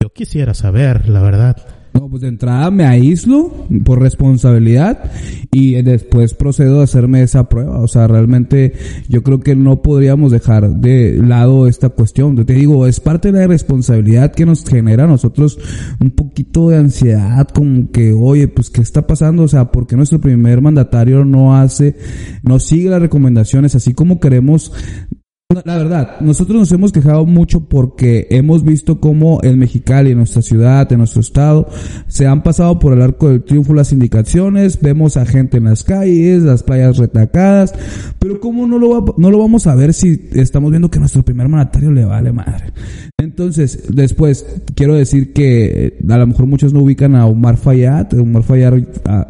[0.02, 1.56] yo quisiera saber, la verdad.
[1.98, 5.10] No, pues de entrada me aíslo por responsabilidad
[5.50, 7.80] y después procedo a hacerme esa prueba.
[7.80, 8.74] O sea, realmente
[9.08, 12.36] yo creo que no podríamos dejar de lado esta cuestión.
[12.36, 15.58] Yo te digo, es parte de la responsabilidad que nos genera a nosotros
[16.00, 19.44] un poquito de ansiedad, como que, oye, pues, ¿qué está pasando?
[19.44, 21.96] O sea, ¿por qué nuestro primer mandatario no hace,
[22.42, 24.72] no sigue las recomendaciones así como queremos
[25.64, 30.42] la verdad, nosotros nos hemos quejado mucho porque hemos visto cómo en Mexicali, en nuestra
[30.42, 31.68] ciudad, en nuestro estado,
[32.08, 35.84] se han pasado por el arco del triunfo las indicaciones, vemos a gente en las
[35.84, 37.72] calles, las playas retacadas,
[38.18, 41.48] pero cómo no lo, no lo vamos a ver si estamos viendo que nuestro primer
[41.48, 42.72] mandatario le vale madre.
[43.18, 48.12] Entonces, después, quiero decir que eh, a lo mejor muchos no ubican a Omar Fayad.
[48.12, 48.74] Omar Fayad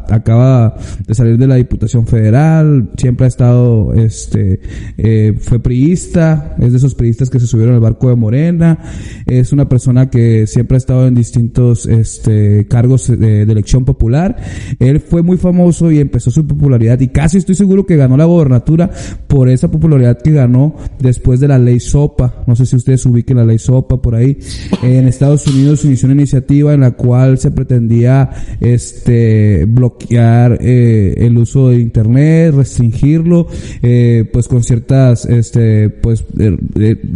[0.09, 0.75] acaba
[1.07, 4.59] de salir de la Diputación Federal, siempre ha estado, este,
[4.97, 8.77] eh, fue priista, es de esos priistas que se subieron al barco de Morena,
[9.25, 14.35] es una persona que siempre ha estado en distintos, este, cargos de, de elección popular.
[14.79, 18.25] Él fue muy famoso y empezó su popularidad y casi estoy seguro que ganó la
[18.25, 18.91] gobernatura
[19.27, 22.43] por esa popularidad que ganó después de la ley SOPA.
[22.47, 24.39] No sé si ustedes ubiquen la ley SOPA por ahí.
[24.81, 31.15] En Estados Unidos se inició una iniciativa en la cual se pretendía este bloquear eh,
[31.17, 33.47] el uso de internet, restringirlo,
[33.81, 36.23] eh, pues con ciertas este pues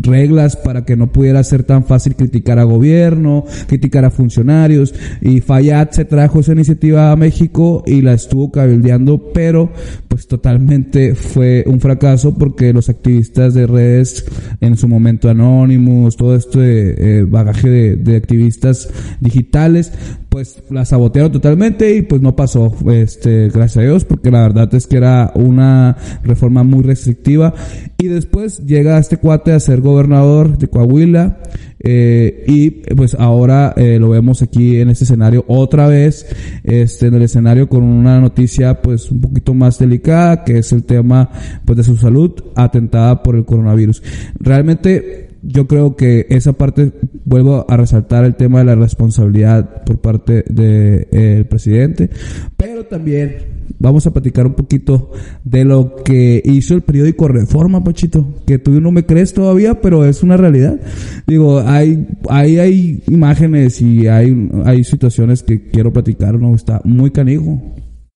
[0.02, 5.42] reglas para que no pudiera ser tan fácil criticar a gobierno, criticar a funcionarios y
[5.42, 9.72] Fayad se trajo esa iniciativa a México y la estuvo cabildeando, pero
[10.08, 14.26] pues totalmente fue un fracaso porque los activistas de redes
[14.60, 19.94] en su momento anónimos, todo esto de eh, bagaje de, activistas digitales,
[20.30, 24.74] pues la sabotearon totalmente y pues no pasó, este, gracias a Dios, porque la verdad
[24.76, 27.54] es que era una reforma muy restrictiva.
[27.98, 31.40] Y después llega este cuate a ser gobernador de Coahuila,
[31.84, 36.28] eh, y pues ahora eh, lo vemos aquí en este escenario otra vez,
[36.64, 40.84] este, en el escenario con una noticia pues un poquito más delicada, que es el
[40.84, 41.30] tema
[41.66, 44.04] pues de su salud atentada por el coronavirus.
[44.40, 46.92] Realmente yo creo que esa parte,
[47.26, 52.10] vuelvo a resaltar el tema de la responsabilidad por parte del de, presidente,
[52.58, 53.38] pero también
[53.80, 55.12] vamos a platicar un poquito
[55.44, 60.06] de lo que hizo el periódico Reforma, Pachito, que tú no me crees todavía, pero
[60.06, 60.80] es una realidad.
[61.26, 66.54] Digo, hay, hay, hay imágenes y hay, hay situaciones que quiero platicar, ¿no?
[66.54, 67.60] Está muy canijo.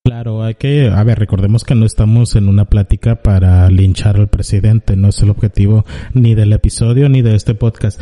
[0.06, 4.28] Claro, hay que, a ver, recordemos que no estamos en una plática para linchar al
[4.28, 8.00] presidente, no es el objetivo ni del episodio ni de este podcast.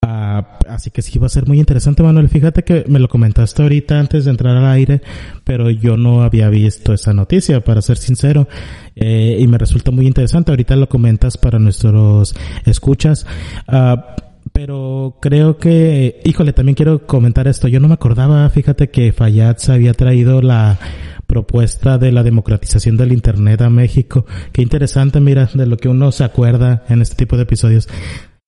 [0.00, 2.30] Ah, así que sí va a ser muy interesante, Manuel.
[2.30, 5.02] Fíjate que me lo comentaste ahorita antes de entrar al aire,
[5.44, 8.48] pero yo no había visto esa noticia, para ser sincero,
[8.96, 10.52] eh, y me resulta muy interesante.
[10.52, 12.34] Ahorita lo comentas para nuestros
[12.64, 13.26] escuchas.
[13.68, 14.16] Ah,
[14.52, 17.68] pero creo que, híjole, también quiero comentar esto.
[17.68, 20.78] Yo no me acordaba, fíjate que Fayad se había traído la
[21.26, 24.26] propuesta de la democratización del Internet a México.
[24.52, 27.88] Qué interesante, mira, de lo que uno se acuerda en este tipo de episodios.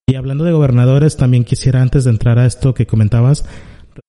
[0.07, 3.47] Y hablando de gobernadores, también quisiera antes de entrar a esto que comentabas,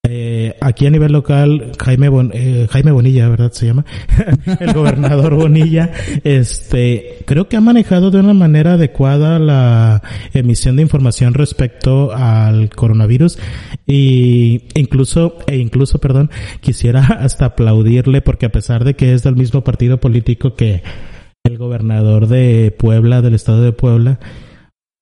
[0.08, 3.52] eh, aquí a nivel local, Jaime, eh, Jaime Bonilla, ¿verdad?
[3.52, 3.86] Se llama.
[4.60, 5.92] el gobernador Bonilla,
[6.24, 10.02] este, creo que ha manejado de una manera adecuada la
[10.34, 13.40] emisión de información respecto al coronavirus
[13.88, 16.30] y incluso, e incluso, perdón,
[16.62, 20.84] quisiera hasta aplaudirle porque a pesar de que es del mismo partido político que
[21.44, 24.20] el gobernador de Puebla, del estado de Puebla,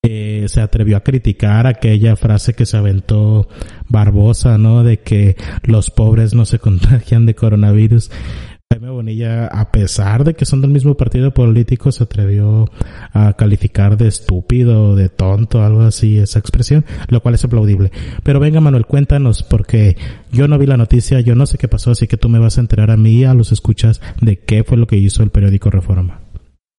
[0.05, 3.47] eh, se atrevió a criticar aquella frase que se aventó
[3.87, 4.83] Barbosa, ¿no?
[4.83, 8.11] De que los pobres no se contagian de coronavirus.
[8.69, 12.65] Jaime Bonilla, a pesar de que son del mismo partido político, se atrevió
[13.13, 17.91] a calificar de estúpido, de tonto, algo así, esa expresión, lo cual es aplaudible.
[18.23, 19.95] Pero venga Manuel, cuéntanos, porque
[20.31, 22.57] yo no vi la noticia, yo no sé qué pasó, así que tú me vas
[22.57, 25.69] a enterar a mí, a los escuchas, de qué fue lo que hizo el periódico
[25.69, 26.22] Reforma.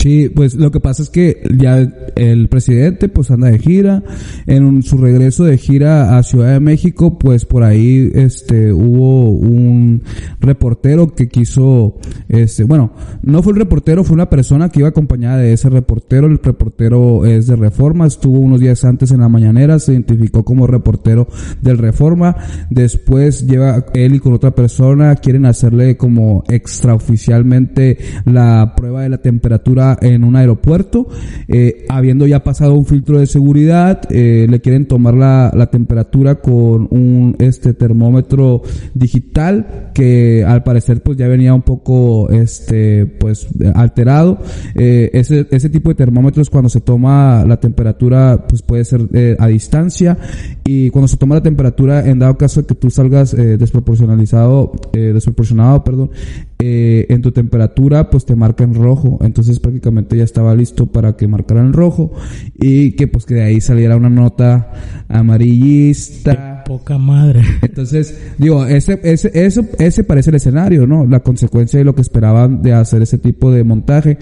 [0.04, 1.78] Sí, pues lo que pasa es que ya
[2.14, 4.02] el presidente pues anda de gira,
[4.44, 10.02] en su regreso de gira a Ciudad de México pues por ahí este hubo un
[10.40, 11.96] reportero que quiso
[12.28, 16.26] este bueno, no fue el reportero, fue una persona que iba acompañada de ese reportero,
[16.26, 20.66] el reportero es de Reforma, estuvo unos días antes en la mañanera, se identificó como
[20.66, 21.28] reportero
[21.62, 22.36] del Reforma,
[22.68, 29.22] después lleva él y con otra persona quieren hacerle como extraoficialmente la prueba de la
[29.22, 31.08] temperatura en un aeropuerto,
[31.48, 36.36] eh, habiendo ya pasado un filtro de seguridad, eh, le quieren tomar la, la, temperatura
[36.36, 38.62] con un este termómetro
[38.94, 44.38] digital que al parecer pues ya venía un poco este pues alterado.
[44.74, 49.36] Eh, ese, ese tipo de termómetros cuando se toma la temperatura pues puede ser eh,
[49.38, 50.16] a distancia
[50.64, 54.72] y cuando se toma la temperatura en dado caso de que tú salgas eh, desproporcionalizado,
[54.92, 56.10] eh, desproporcionado, perdón,
[56.58, 59.18] eh, en tu temperatura, pues te marca en rojo.
[59.22, 62.12] Entonces prácticamente ya estaba listo para que marcara en rojo
[62.54, 64.72] y que pues que de ahí saliera una nota
[65.08, 66.62] amarillista.
[66.64, 67.42] Qué poca madre.
[67.62, 71.06] Entonces, digo, ese, ese, eso, ese parece el escenario, ¿no?
[71.06, 74.18] La consecuencia de lo que esperaban de hacer ese tipo de montaje.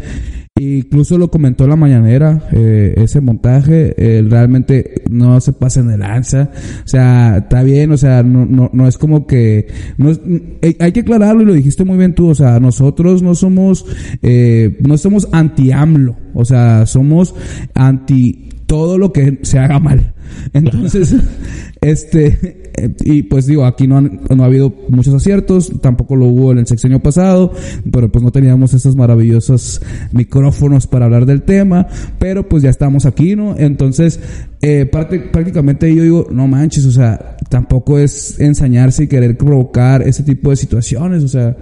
[0.61, 6.01] Incluso lo comentó la mañanera, eh, ese montaje, eh, realmente no se pasa en el
[6.01, 6.51] lanza.
[6.85, 10.21] O sea, está bien, o sea, no, no, no es como que, no es,
[10.61, 13.87] eh, hay que aclararlo y lo dijiste muy bien tú, o sea, nosotros no somos,
[14.21, 17.35] eh, no somos anti-AMLO, o sea, somos
[17.75, 20.13] anti todo lo que se haga mal.
[20.53, 21.17] Entonces,
[21.81, 22.62] este,
[23.05, 26.59] y pues digo, aquí no, han, no ha habido muchos aciertos, tampoco lo hubo en
[26.59, 27.53] el sexenio pasado,
[27.91, 29.83] pero pues no teníamos esos maravillosos
[30.13, 31.87] micrófonos para hablar del tema,
[32.19, 33.57] pero pues ya estamos aquí, ¿no?
[33.57, 34.21] Entonces,
[34.61, 40.03] eh, parte, prácticamente yo digo, no manches, o sea, tampoco es ensañarse y querer provocar
[40.03, 41.57] ese tipo de situaciones, o sea,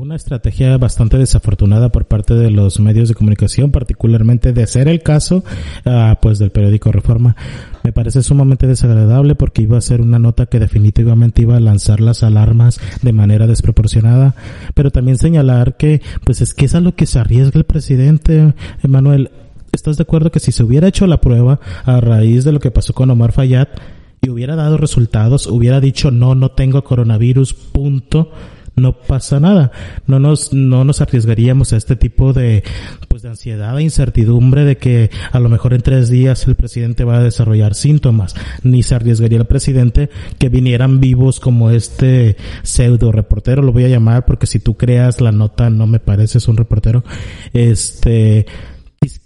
[0.00, 5.02] una estrategia bastante desafortunada por parte de los medios de comunicación, particularmente de ser el
[5.02, 5.44] caso,
[5.84, 7.36] uh, pues del periódico Reforma.
[7.84, 12.00] Me parece sumamente desagradable porque iba a ser una nota que definitivamente iba a lanzar
[12.00, 14.34] las alarmas de manera desproporcionada,
[14.74, 18.54] pero también señalar que, pues es que es a lo que se arriesga el presidente,
[18.82, 19.30] Emanuel.
[19.72, 22.70] ¿Estás de acuerdo que si se hubiera hecho la prueba a raíz de lo que
[22.70, 23.68] pasó con Omar Fayad
[24.22, 28.30] y hubiera dado resultados, hubiera dicho no, no tengo coronavirus, punto,
[28.76, 29.72] no pasa nada.
[30.06, 32.62] No nos, no nos arriesgaríamos a este tipo de,
[33.08, 37.04] pues de ansiedad e incertidumbre de que a lo mejor en tres días el presidente
[37.04, 38.34] va a desarrollar síntomas.
[38.62, 43.88] Ni se arriesgaría el presidente que vinieran vivos como este pseudo reportero, lo voy a
[43.88, 47.04] llamar porque si tú creas la nota no me pareces un reportero.
[47.52, 48.46] Este,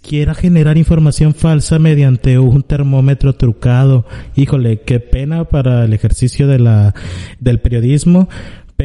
[0.01, 4.05] quiera generar información falsa mediante un termómetro trucado.
[4.35, 6.93] Híjole, qué pena para el ejercicio de la,
[7.39, 8.29] del periodismo,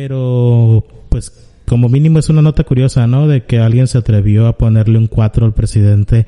[0.00, 1.30] pero pues
[1.66, 3.28] como mínimo es una nota curiosa, ¿no?
[3.28, 6.26] De que alguien se atrevió a ponerle un 4 al presidente.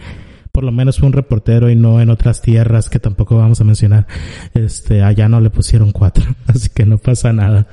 [0.52, 3.64] Por lo menos fue un reportero y no en otras tierras que tampoco vamos a
[3.64, 4.06] mencionar.
[4.52, 7.66] Este, allá no le pusieron 4, así que no pasa nada.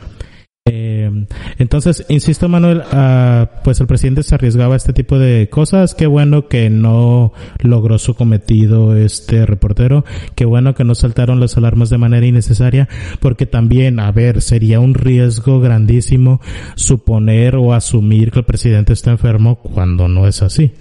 [0.65, 1.09] Eh,
[1.57, 5.95] entonces, insisto, Manuel, uh, pues el presidente se arriesgaba a este tipo de cosas.
[5.95, 10.05] Qué bueno que no logró su cometido este reportero.
[10.35, 12.87] Qué bueno que no saltaron las alarmas de manera innecesaria,
[13.19, 16.41] porque también, a ver, sería un riesgo grandísimo
[16.75, 20.71] suponer o asumir que el presidente está enfermo cuando no es así.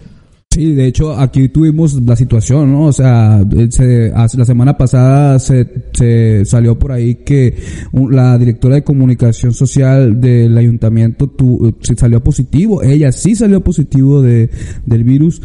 [0.58, 2.86] Sí, de hecho aquí tuvimos la situación, ¿no?
[2.86, 7.54] O sea, se, la semana pasada se, se salió por ahí que
[7.92, 14.20] la directora de comunicación social del ayuntamiento tu, se salió positivo, ella sí salió positivo
[14.20, 14.50] de,
[14.84, 15.40] del virus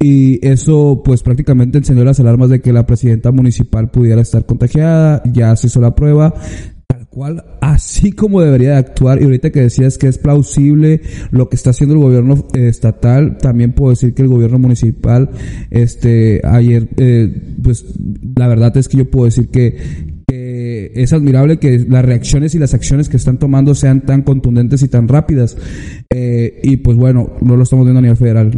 [0.00, 5.22] y eso pues prácticamente encendió las alarmas de que la presidenta municipal pudiera estar contagiada,
[5.32, 6.34] ya se hizo la prueba,
[7.18, 11.00] cual así como debería de actuar y ahorita que decías que es plausible
[11.32, 15.28] lo que está haciendo el gobierno eh, estatal también puedo decir que el gobierno municipal
[15.70, 17.86] este ayer eh, pues
[18.36, 22.74] la verdad es que yo puedo decir que, es admirable que las reacciones y las
[22.74, 25.56] acciones que están tomando sean tan contundentes y tan rápidas.
[26.10, 28.50] Eh, y pues bueno no lo estamos viendo a nivel federal.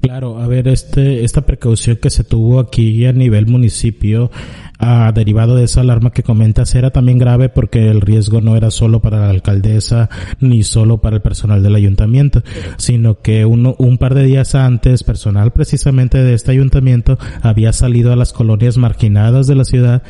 [0.00, 4.30] Claro, a ver, este, esta precaución que se tuvo aquí a nivel municipio,
[4.78, 8.70] ah, derivado de esa alarma que comentas, era también grave porque el riesgo no era
[8.70, 10.08] solo para la alcaldesa
[10.40, 12.42] ni solo para el personal del ayuntamiento,
[12.76, 18.12] sino que uno, un par de días antes, personal precisamente de este ayuntamiento había salido
[18.12, 20.02] a las colonias marginadas de la ciudad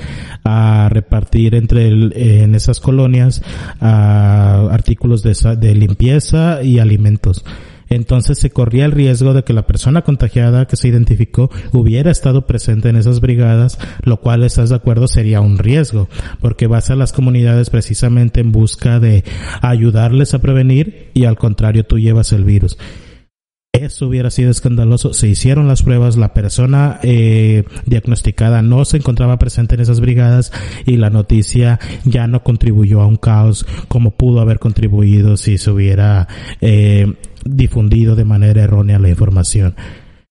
[0.44, 3.42] a repartir entre el, en esas colonias
[3.80, 7.44] a artículos de, de limpieza y alimentos
[7.88, 12.46] entonces se corría el riesgo de que la persona contagiada que se identificó hubiera estado
[12.46, 16.08] presente en esas brigadas, lo cual, estás de acuerdo, sería un riesgo,
[16.40, 19.24] porque vas a las comunidades precisamente en busca de
[19.62, 22.76] ayudarles a prevenir y al contrario tú llevas el virus.
[23.74, 25.12] Eso hubiera sido escandaloso.
[25.12, 30.52] Se hicieron las pruebas, la persona eh, diagnosticada no se encontraba presente en esas brigadas
[30.86, 35.70] y la noticia ya no contribuyó a un caos como pudo haber contribuido si se
[35.70, 36.28] hubiera
[36.62, 37.12] eh,
[37.44, 39.74] difundido de manera errónea la información.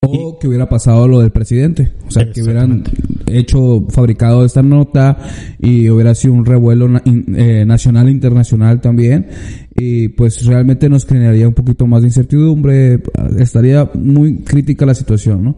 [0.01, 1.91] O que hubiera pasado lo del presidente.
[2.07, 2.83] O sea, que hubieran
[3.25, 5.17] hecho, fabricado esta nota
[5.59, 9.27] y hubiera sido un revuelo eh, nacional e internacional también.
[9.75, 13.01] Y pues realmente nos generaría un poquito más de incertidumbre,
[13.39, 15.55] estaría muy crítica la situación, ¿no?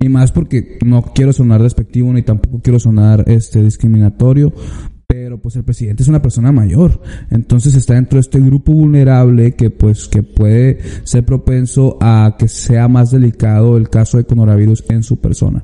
[0.00, 4.54] Y más porque no quiero sonar despectivo ni tampoco quiero sonar este discriminatorio,
[5.12, 9.52] pero pues el presidente es una persona mayor, entonces está dentro de este grupo vulnerable
[9.52, 14.84] que pues que puede ser propenso a que sea más delicado el caso de coronavirus
[14.88, 15.62] en su persona.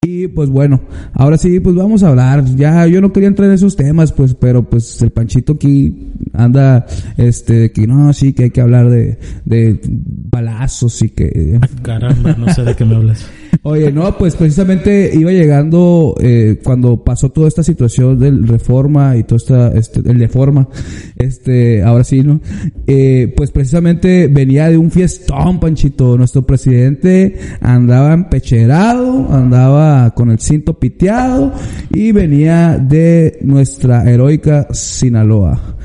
[0.00, 0.80] Y pues bueno,
[1.12, 2.44] ahora sí, pues vamos a hablar.
[2.56, 6.86] Ya yo no quería entrar en esos temas, pues, pero pues el Panchito aquí anda,
[7.16, 11.60] este, que no, sí, que hay que hablar de, de balazos y que...
[11.82, 13.28] Caramba, no sé de qué me hablas.
[13.62, 19.24] Oye, no, pues precisamente iba llegando eh, cuando pasó toda esta situación del reforma y
[19.24, 20.68] toda esta, este, el deforma,
[21.16, 22.40] este, ahora sí, ¿no?
[22.86, 26.16] Eh, pues precisamente venía de un fiestón, Panchito.
[26.16, 31.52] Nuestro presidente andaba empecherado, andaba con el cinto piteado
[31.90, 35.76] y venía de nuestra heroica Sinaloa.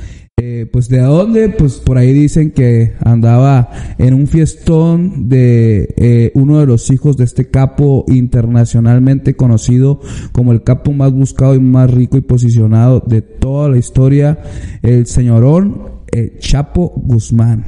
[0.41, 3.69] Eh, pues de dónde, pues por ahí dicen que andaba
[3.99, 10.51] en un fiestón de eh, uno de los hijos de este capo internacionalmente conocido como
[10.51, 14.39] el capo más buscado y más rico y posicionado de toda la historia,
[14.81, 17.65] el señorón eh, Chapo Guzmán.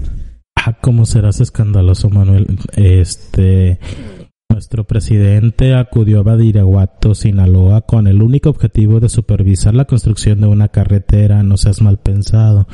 [0.55, 2.57] Ah, cómo serás escandaloso, Manuel.
[2.75, 3.77] Este,
[4.55, 10.47] nuestro presidente acudió a Badiraguato, Sinaloa, con el único objetivo de supervisar la construcción de
[10.47, 12.65] una carretera, no seas mal pensado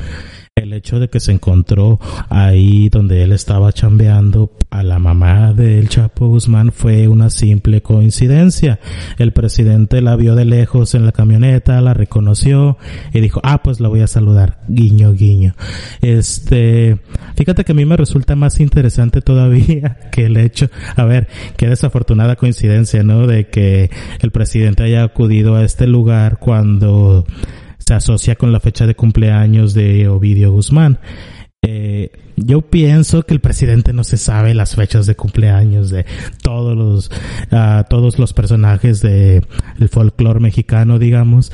[0.54, 1.98] el hecho de que se encontró
[2.28, 8.78] ahí donde él estaba chambeando a la mamá del Chapo Guzmán fue una simple coincidencia.
[9.16, 12.76] El presidente la vio de lejos en la camioneta, la reconoció
[13.14, 14.60] y dijo, ah, pues la voy a saludar.
[14.68, 15.54] Guiño, guiño.
[16.02, 16.98] Este,
[17.34, 21.66] fíjate que a mí me resulta más interesante todavía que el hecho, a ver, qué
[21.66, 23.26] desafortunada coincidencia, ¿no?
[23.26, 23.90] De que
[24.20, 27.24] el presidente haya acudido a este lugar cuando
[27.86, 30.98] se asocia con la fecha de cumpleaños de Ovidio Guzmán.
[31.64, 36.06] Eh, yo pienso que el presidente no se sabe las fechas de cumpleaños de
[36.42, 37.08] todos los
[37.52, 39.44] uh, todos los personajes de
[39.78, 41.52] el folclore mexicano, digamos,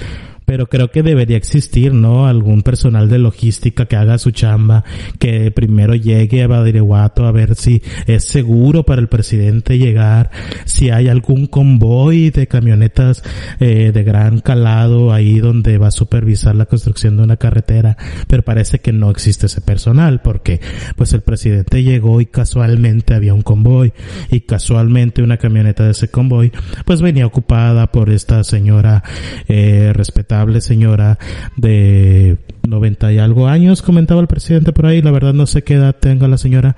[0.48, 2.26] pero creo que debería existir, ¿no?
[2.26, 4.82] Algún personal de logística que haga su chamba,
[5.18, 10.30] que primero llegue a Badiraguato a ver si es seguro para el presidente llegar,
[10.64, 13.22] si hay algún convoy de camionetas
[13.60, 18.42] eh, de gran calado ahí donde va a supervisar la construcción de una carretera, pero
[18.42, 20.62] parece que no existe ese personal porque
[20.96, 23.92] pues el presidente llegó y casualmente había un convoy
[24.30, 26.52] y casualmente una camioneta de ese convoy
[26.86, 29.02] pues venía ocupada por esta señora
[29.46, 31.18] eh, respetada señora
[31.56, 35.74] de 90 y algo años, comentaba el presidente por ahí, la verdad no sé qué
[35.74, 36.76] edad tenga la señora,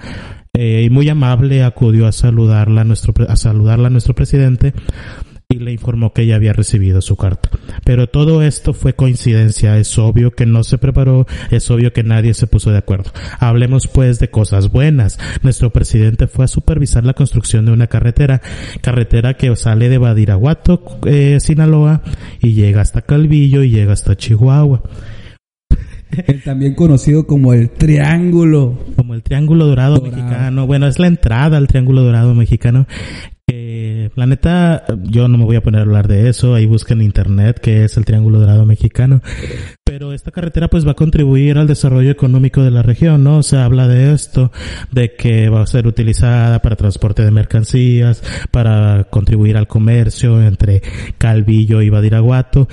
[0.52, 4.74] eh, y muy amable acudió a saludarla a nuestro, a saludarla a nuestro presidente
[5.51, 7.51] y le informó que ya había recibido su carta.
[7.84, 12.34] Pero todo esto fue coincidencia, es obvio que no se preparó, es obvio que nadie
[12.34, 13.11] se puso de acuerdo.
[13.40, 15.18] Hablemos pues de cosas buenas.
[15.42, 18.40] Nuestro presidente fue a supervisar la construcción de una carretera,
[18.80, 22.03] carretera que sale de Badiraguato, eh, Sinaloa,
[22.40, 24.82] y llega hasta Calvillo y llega hasta Chihuahua.
[26.44, 28.78] también conocido como el Triángulo.
[28.94, 30.68] Como el Triángulo dorado, Mexicano.
[30.68, 32.86] Bueno, es la entrada al Triángulo Dorado Mexicano
[34.14, 37.61] la neta, yo no me voy a poner a hablar de eso, ahí en internet
[37.61, 39.20] que es el Triángulo Dorado Mexicano.
[39.84, 43.42] Pero esta carretera pues va a contribuir al desarrollo económico de la región, ¿no?
[43.42, 44.52] Se habla de esto,
[44.92, 50.80] de que va a ser utilizada para transporte de mercancías, para contribuir al comercio entre
[51.18, 52.68] Calvillo y Badiraguato.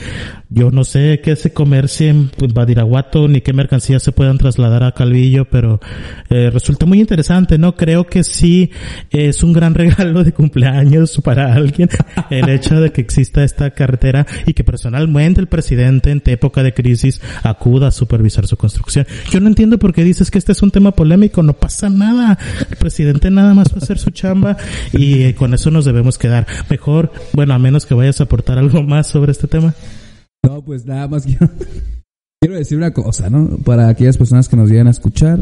[0.50, 4.92] Yo no sé qué se comercie en Badiraguato ni qué mercancías se puedan trasladar a
[4.92, 5.82] Calvillo, pero
[6.30, 7.76] eh, resulta muy interesante, ¿no?
[7.76, 8.70] Creo que sí
[9.10, 11.90] es un gran regalo de cumpleaños para alguien
[12.30, 16.74] el hecho de que exista esta carretera y que personalmente el presidente en época de
[16.74, 19.06] crisis acuda a supervisar su construcción.
[19.30, 22.38] Yo no entiendo por qué dices que este es un tema polémico, no pasa nada.
[22.70, 24.56] El presidente nada más va a hacer su chamba
[24.94, 26.48] y eh, con eso nos debemos quedar.
[26.70, 29.74] Mejor, bueno, a menos que vayas a aportar algo más sobre este tema.
[30.44, 31.50] No, pues nada más quiero,
[32.40, 33.58] quiero decir una cosa, ¿no?
[33.66, 35.42] Para aquellas personas que nos lleguen a escuchar,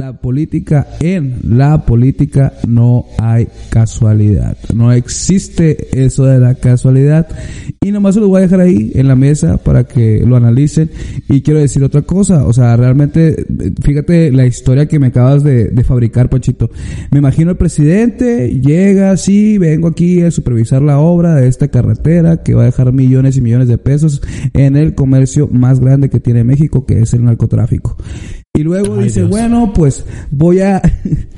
[0.00, 4.56] la política, en la política no hay casualidad.
[4.74, 7.28] No existe eso de la casualidad.
[7.82, 10.90] Y nomás se lo voy a dejar ahí en la mesa para que lo analicen.
[11.28, 12.46] Y quiero decir otra cosa.
[12.46, 13.44] O sea, realmente,
[13.82, 16.70] fíjate la historia que me acabas de, fabricar, Pachito.
[17.10, 22.42] Me imagino el presidente llega, sí, vengo aquí a supervisar la obra de esta carretera
[22.42, 24.22] que va a dejar millones y millones de pesos
[24.54, 27.96] en el comercio más grande que tiene México, que es el narcotráfico.
[28.52, 30.82] Y luego dice, bueno, pues voy a,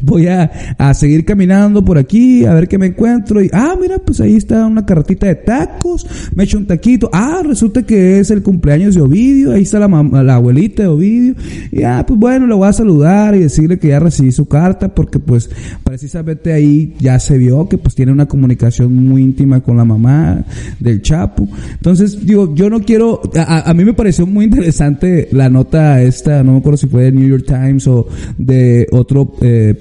[0.02, 3.42] voy a, a seguir caminando por aquí, a ver qué me encuentro.
[3.42, 7.08] Y, ah, mira, pues ahí está una carretita de tacos, me echo un taquito.
[7.12, 10.88] Ah, resulta que es el cumpleaños de Ovidio, ahí está la, mamá, la abuelita de
[10.88, 11.34] Ovidio.
[11.70, 14.94] Y ah, pues bueno, lo voy a saludar y decirle que ya recibí su carta,
[14.94, 15.50] porque pues
[15.84, 20.44] precisamente ahí ya se vio que pues tiene una comunicación muy íntima con la mamá
[20.80, 21.48] del Chapo.
[21.72, 26.42] Entonces, digo, yo no quiero, a, a mí me pareció muy interesante la nota esta,
[26.42, 29.74] no me acuerdo si fue de New York Times o de otro eh,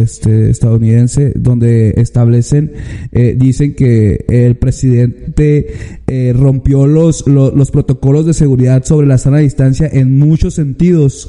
[0.00, 2.72] este, estadounidense, donde establecen,
[3.12, 5.66] eh, dicen que el presidente
[6.06, 11.28] eh, rompió los, los, los protocolos de seguridad sobre la sana distancia en muchos sentidos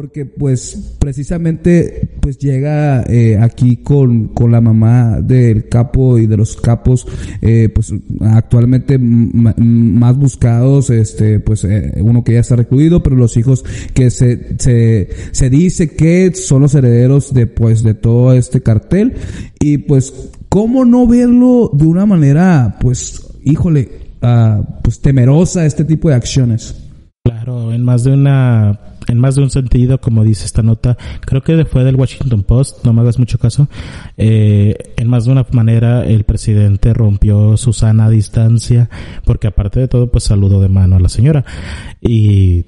[0.00, 6.38] porque pues precisamente pues llega eh, aquí con, con la mamá del capo y de
[6.38, 7.06] los capos
[7.42, 7.92] eh, pues
[8.22, 14.10] actualmente más buscados este pues eh, uno que ya está recluido pero los hijos que
[14.10, 19.12] se, se, se dice que son los herederos de pues de todo este cartel.
[19.60, 20.14] Y pues
[20.48, 23.90] cómo no verlo de una manera pues híjole
[24.22, 26.74] uh, pues temerosa este tipo de acciones
[27.22, 28.80] Claro, en más de una,
[29.10, 32.84] en más de un sentido, como dice esta nota, creo que fue del Washington Post,
[32.84, 33.68] no me hagas mucho caso,
[34.16, 38.88] eh, en más de una manera el presidente rompió su sana distancia,
[39.24, 41.44] porque aparte de todo, pues saludó de mano a la señora.
[42.00, 42.66] Y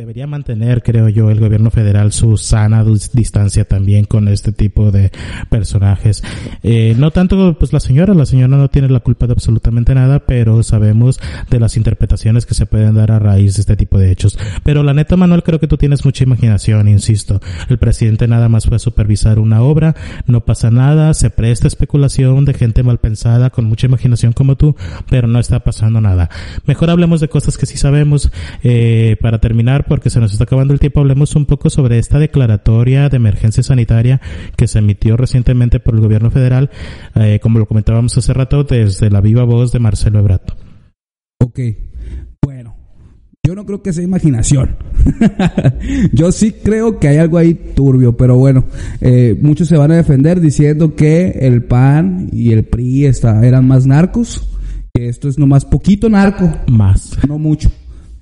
[0.00, 5.10] debería mantener, creo yo, el gobierno federal su sana distancia también con este tipo de
[5.50, 6.22] personajes.
[6.62, 10.20] Eh, no tanto, pues la señora, la señora no tiene la culpa de absolutamente nada,
[10.20, 11.20] pero sabemos
[11.50, 14.38] de las interpretaciones que se pueden dar a raíz de este tipo de hechos.
[14.64, 17.40] Pero la neta, Manuel, creo que tú tienes mucha imaginación, insisto.
[17.68, 19.94] El presidente nada más fue supervisar una obra,
[20.26, 24.76] no pasa nada, se presta especulación de gente mal pensada, con mucha imaginación como tú,
[25.10, 26.30] pero no está pasando nada.
[26.64, 28.30] Mejor hablemos de cosas que sí sabemos,
[28.62, 32.20] eh, para terminar, porque se nos está acabando el tiempo, hablemos un poco sobre esta
[32.20, 34.20] declaratoria de emergencia sanitaria
[34.56, 36.70] que se emitió recientemente por el gobierno federal,
[37.16, 40.42] eh, como lo comentábamos hace rato, desde la viva voz de Marcelo Ebrard.
[41.42, 41.58] Ok,
[42.40, 42.76] bueno,
[43.44, 44.76] yo no creo que sea imaginación.
[46.12, 48.66] yo sí creo que hay algo ahí turbio, pero bueno,
[49.00, 53.66] eh, muchos se van a defender diciendo que el PAN y el PRI está, eran
[53.66, 54.56] más narcos,
[54.94, 56.48] que esto es nomás poquito narco.
[56.68, 57.18] Más.
[57.26, 57.72] No mucho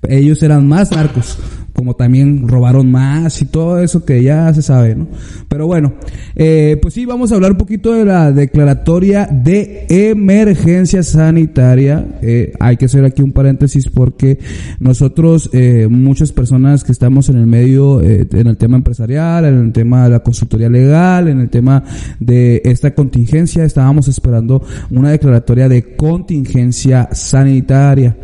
[0.03, 1.39] ellos eran más narcos,
[1.79, 5.07] como también robaron más y todo eso que ya se sabe, ¿no?
[5.49, 5.93] Pero bueno,
[6.35, 12.19] eh, pues sí, vamos a hablar un poquito de la declaratoria de emergencia sanitaria.
[12.21, 14.41] Eh, hay que hacer aquí un paréntesis porque
[14.81, 19.67] nosotros, eh, muchas personas que estamos en el medio, eh, en el tema empresarial, en
[19.67, 21.85] el tema de la consultoría legal, en el tema
[22.19, 28.17] de esta contingencia, estábamos esperando una declaratoria de contingencia sanitaria.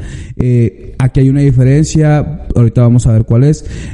[0.99, 3.44] Aquí hay una diferencia, ahorita vamos a ver cuál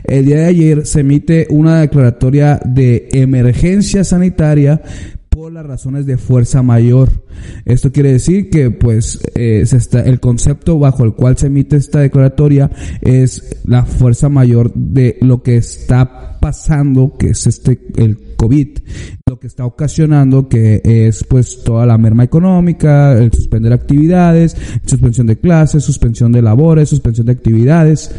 [0.04, 4.82] El día de ayer se emite una declaratoria de emergencia sanitaria
[5.28, 7.08] por las razones de fuerza mayor.
[7.64, 9.64] Esto quiere decir que, pues, eh,
[10.04, 12.70] el concepto bajo el cual se emite esta declaratoria
[13.00, 18.68] es la fuerza mayor de lo que está pasando, que es este, el COVID,
[19.28, 25.26] lo que está ocasionando que es pues toda la merma económica, el suspender actividades, suspensión
[25.26, 28.10] de clases, suspensión de labores, suspensión de actividades.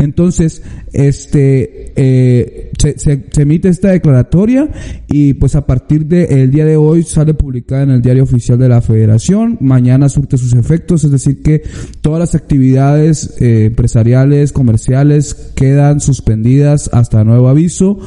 [0.00, 0.62] Entonces,
[0.92, 4.68] este, eh, se, se, se, emite esta declaratoria
[5.06, 8.68] y pues a partir del día de hoy sale publicada en el diario oficial de
[8.68, 11.62] la federación, mañana surte sus efectos, es decir que
[12.00, 18.00] todas las actividades eh, empresariales, comerciales quedan suspendidas hasta nuevo aviso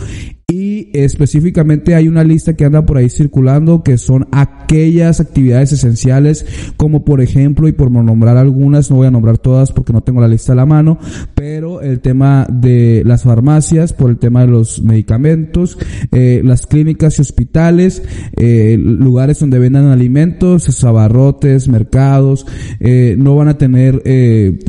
[0.52, 6.46] y específicamente hay una lista que anda por ahí circulando que son aquellas actividades esenciales
[6.76, 10.20] como por ejemplo y por nombrar algunas no voy a nombrar todas porque no tengo
[10.20, 11.00] la lista a la mano
[11.36, 15.78] pero el tema de las farmacias por el tema de los medicamentos
[16.12, 18.04] eh, las clínicas y hospitales
[18.36, 22.46] eh, lugares donde vendan alimentos abarrotes mercados
[22.82, 24.02] eh, no van a tener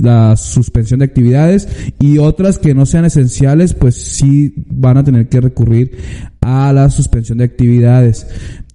[0.01, 1.68] la suspensión de actividades
[1.99, 5.72] y otras que no sean esenciales pues sí van a tener que recurrir
[6.41, 8.27] a la suspensión de actividades.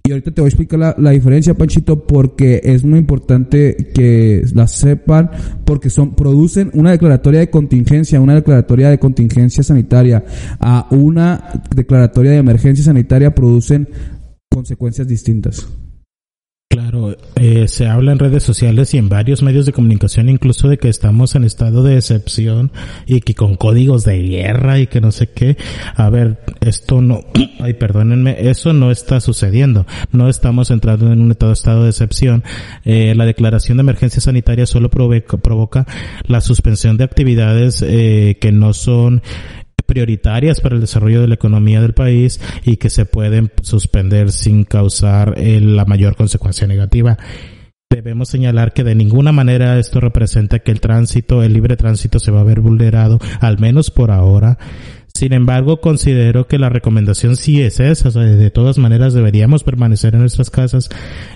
[0.04, 4.42] Y ahorita te voy a explicar la, la, diferencia, Panchito, porque es muy importante que
[4.54, 5.30] la sepan,
[5.66, 10.24] porque son, producen una declaratoria de contingencia, una declaratoria de contingencia sanitaria,
[10.60, 13.88] a una declaratoria de emergencia sanitaria producen
[14.48, 15.68] consecuencias distintas.
[16.70, 20.76] Claro, eh, se habla en redes sociales y en varios medios de comunicación incluso de
[20.76, 22.72] que estamos en estado de excepción
[23.06, 25.56] y que con códigos de guerra y que no sé qué.
[25.94, 27.22] A ver, esto no,
[27.60, 29.86] ay, perdónenme, eso no está sucediendo.
[30.12, 32.44] No estamos entrando en un estado de excepción.
[32.84, 35.86] Eh, la declaración de emergencia sanitaria solo provoca,
[36.26, 39.22] la suspensión de actividades eh, que no son
[39.88, 44.64] prioritarias para el desarrollo de la economía del país y que se pueden suspender sin
[44.64, 47.16] causar eh, la mayor consecuencia negativa.
[47.90, 52.30] Debemos señalar que de ninguna manera esto representa que el tránsito, el libre tránsito se
[52.30, 54.58] va a ver vulnerado, al menos por ahora.
[55.14, 60.20] Sin embargo, considero que la recomendación sí es esa, de todas maneras deberíamos permanecer en
[60.20, 60.90] nuestras casas.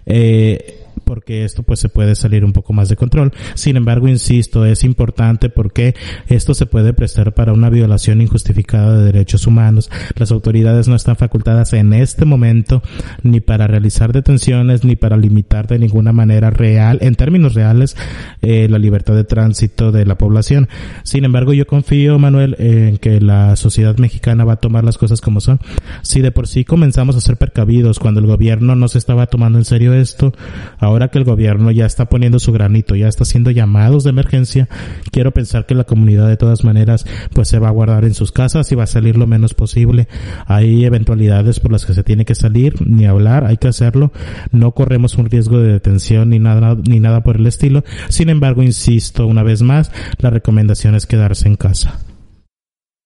[0.04, 0.81] Eh,
[1.12, 3.32] porque esto pues se puede salir un poco más de control.
[3.52, 5.94] Sin embargo, insisto, es importante porque
[6.26, 9.90] esto se puede prestar para una violación injustificada de derechos humanos.
[10.16, 12.80] Las autoridades no están facultadas en este momento
[13.22, 17.94] ni para realizar detenciones ni para limitar de ninguna manera real, en términos reales,
[18.40, 20.70] eh, la libertad de tránsito de la población.
[21.02, 25.20] Sin embargo, yo confío, Manuel, en que la sociedad mexicana va a tomar las cosas
[25.20, 25.60] como son.
[26.00, 29.58] Si de por sí comenzamos a ser percavidos cuando el gobierno no se estaba tomando
[29.58, 30.32] en serio esto,
[30.78, 34.68] ahora que el gobierno ya está poniendo su granito, ya está haciendo llamados de emergencia,
[35.10, 38.32] quiero pensar que la comunidad de todas maneras pues se va a guardar en sus
[38.32, 40.08] casas y va a salir lo menos posible.
[40.46, 44.12] Hay eventualidades por las que se tiene que salir, ni hablar, hay que hacerlo.
[44.50, 47.84] No corremos un riesgo de detención ni nada, ni nada por el estilo.
[48.08, 51.98] Sin embargo, insisto una vez más, la recomendación es quedarse en casa.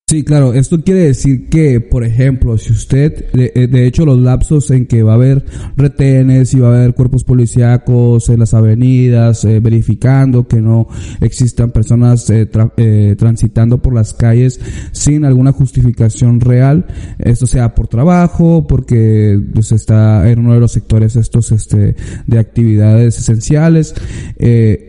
[0.09, 4.71] Sí, claro, esto quiere decir que, por ejemplo, si usted, de, eh, hecho, los lapsos
[4.71, 5.45] en que va a haber
[5.77, 10.87] retenes y va a haber cuerpos policíacos en las avenidas, eh, verificando que no
[11.21, 14.61] existan personas eh, transitando por las calles
[14.93, 16.87] sin alguna justificación real,
[17.19, 21.97] esto sea por trabajo, porque pues está en uno de los sectores estos, este,
[22.29, 23.93] de actividades esenciales,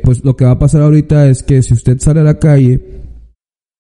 [0.04, 2.98] pues lo que va a pasar ahorita es que si usted sale a la calle,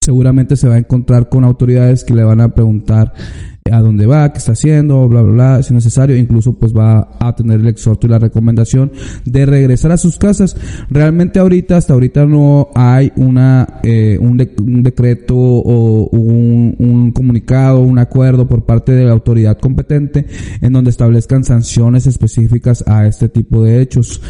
[0.07, 3.13] seguramente se va a encontrar con autoridades que le van a preguntar
[3.69, 7.35] a dónde va, qué está haciendo, bla, bla, bla, si necesario, incluso pues va a
[7.35, 8.93] tener el exhorto y la recomendación
[9.25, 10.55] de regresar a sus casas.
[10.89, 14.37] Realmente ahorita, hasta ahorita no hay una, eh, un,
[14.81, 20.25] decreto o un comunicado, un acuerdo por parte de la autoridad competente
[20.61, 24.21] en donde establezcan sanciones específicas a este tipo de hechos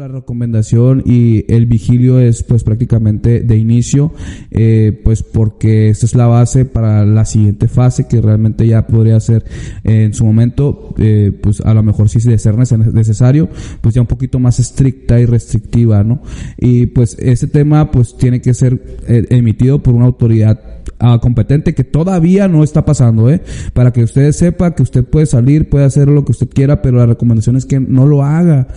[0.00, 4.14] la recomendación y el vigilio es pues prácticamente de inicio,
[4.50, 9.20] eh, pues porque esta es la base para la siguiente fase que realmente ya podría
[9.20, 9.44] ser
[9.84, 13.50] eh, en su momento, eh, pues a lo mejor si de ser necesario,
[13.82, 16.22] pues ya un poquito más estricta y restrictiva, ¿no?
[16.56, 20.60] Y pues este tema pues tiene que ser emitido por una autoridad
[20.98, 23.42] ah, competente que todavía no está pasando, ¿eh?
[23.74, 26.96] Para que usted sepa que usted puede salir, puede hacer lo que usted quiera, pero
[26.96, 28.68] la recomendación es que no lo haga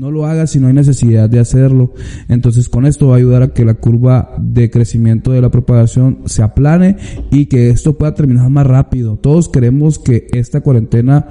[0.00, 1.94] no lo haga si no hay necesidad de hacerlo.
[2.28, 6.22] Entonces con esto va a ayudar a que la curva de crecimiento de la propagación
[6.24, 6.96] se aplane
[7.30, 9.18] y que esto pueda terminar más rápido.
[9.18, 11.28] Todos queremos que esta cuarentena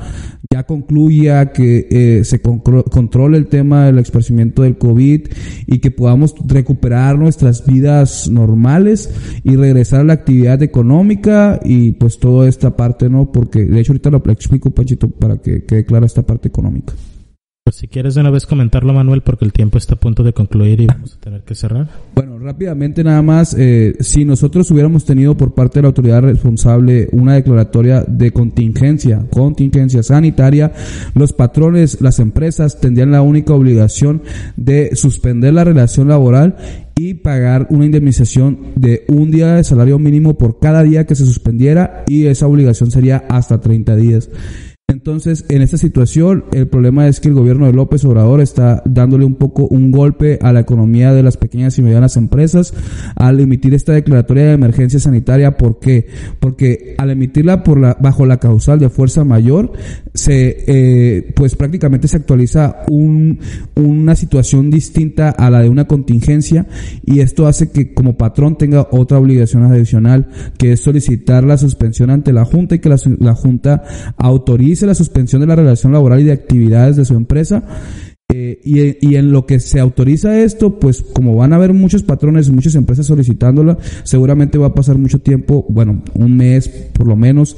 [0.50, 5.28] ya concluya, que eh, se controle el tema del esparcimiento del COVID
[5.68, 9.12] y que podamos recuperar nuestras vidas normales
[9.44, 13.30] y regresar a la actividad económica y pues toda esta parte, ¿no?
[13.30, 16.94] Porque de hecho ahorita lo explico, Panchito, para que quede clara esta parte económica.
[17.66, 20.34] Pues si quieres de una vez comentarlo, Manuel, porque el tiempo está a punto de
[20.34, 21.88] concluir y vamos a tener que cerrar.
[22.14, 27.08] Bueno, rápidamente nada más, eh, si nosotros hubiéramos tenido por parte de la autoridad responsable
[27.14, 30.74] una declaratoria de contingencia, contingencia sanitaria,
[31.16, 34.24] los patrones, las empresas tendrían la única obligación
[34.58, 36.58] de suspender la relación laboral
[36.96, 41.26] y pagar una indemnización de un día de salario mínimo por cada día que se
[41.26, 44.30] suspendiera y esa obligación sería hasta 30 días.
[44.94, 49.26] Entonces, en esta situación, el problema es que el gobierno de López Obrador está dándole
[49.26, 52.76] un poco un golpe a la economía de las pequeñas y medianas empresas
[53.16, 55.58] al emitir esta declaratoria de emergencia sanitaria.
[55.58, 56.06] ¿Por qué?
[56.40, 59.72] Porque al emitirla por la, bajo la causal de fuerza mayor,
[60.14, 63.40] se, eh, pues prácticamente se actualiza un,
[63.74, 66.68] una situación distinta a la de una contingencia
[67.04, 70.28] y esto hace que como patrón tenga otra obligación adicional,
[70.60, 73.84] que es solicitar la suspensión ante la Junta y que la, la Junta
[74.18, 77.64] autorice la suspensión de la relación laboral y de actividades de su empresa.
[78.34, 82.02] Eh, y, y, en lo que se autoriza esto, pues como van a haber muchos
[82.02, 87.16] patrones, muchas empresas solicitándola, seguramente va a pasar mucho tiempo, bueno, un mes por lo
[87.16, 87.58] menos,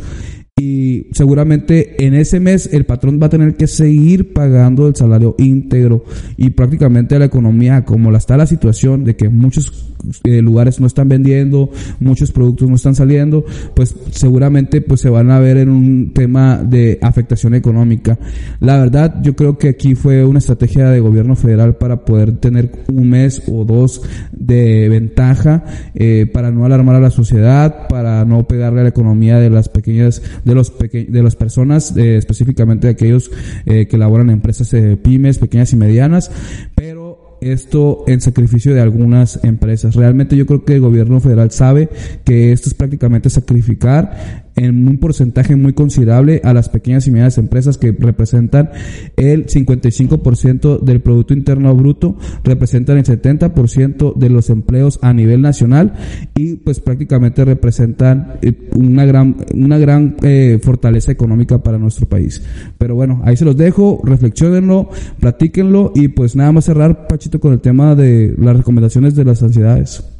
[0.58, 5.36] y seguramente en ese mes el patrón va a tener que seguir pagando el salario
[5.38, 6.06] íntegro
[6.38, 9.94] y prácticamente la economía como la está la situación de que muchos
[10.24, 13.44] eh, lugares no están vendiendo, muchos productos no están saliendo,
[13.76, 18.18] pues seguramente pues se van a ver en un tema de afectación económica.
[18.60, 22.72] La verdad, yo creo que aquí fue una estrategia de gobierno federal para poder tener
[22.88, 28.48] un mes o dos de ventaja eh, para no alarmar a la sociedad, para no
[28.48, 32.94] pegarle a la economía de las pequeñas de los de las personas, eh, específicamente de
[32.94, 33.32] aquellos
[33.66, 36.32] eh, que laboran en empresas eh, pymes, pequeñas y medianas,
[36.74, 39.96] pero esto en sacrificio de algunas empresas.
[39.96, 41.90] Realmente yo creo que el gobierno federal sabe
[42.24, 47.38] que esto es prácticamente sacrificar en un porcentaje muy considerable a las pequeñas y medianas
[47.38, 48.70] empresas que representan
[49.18, 55.94] el 55% del Producto Interno Bruto, representan el 70% de los empleos a nivel nacional
[56.36, 62.44] y pues prácticamente representan eh, una gran, una gran eh, fortaleza económica para nuestro país.
[62.78, 64.90] Pero bueno, ahí se los dejo, reflexionenlo,
[65.20, 69.44] platíquenlo y pues nada más cerrar, Pachito, con el tema de las recomendaciones de las
[69.44, 70.15] ansiedades.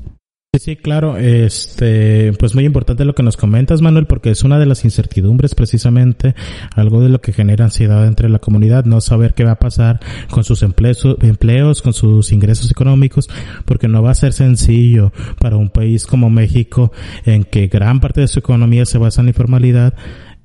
[0.60, 4.66] Sí, claro, este, pues muy importante lo que nos comentas, Manuel, porque es una de
[4.66, 6.34] las incertidumbres precisamente,
[6.76, 10.00] algo de lo que genera ansiedad entre la comunidad, no saber qué va a pasar
[10.30, 13.30] con sus empleos, con sus ingresos económicos,
[13.66, 16.92] porque no va a ser sencillo para un país como México,
[17.26, 19.94] en que gran parte de su economía se basa en la informalidad,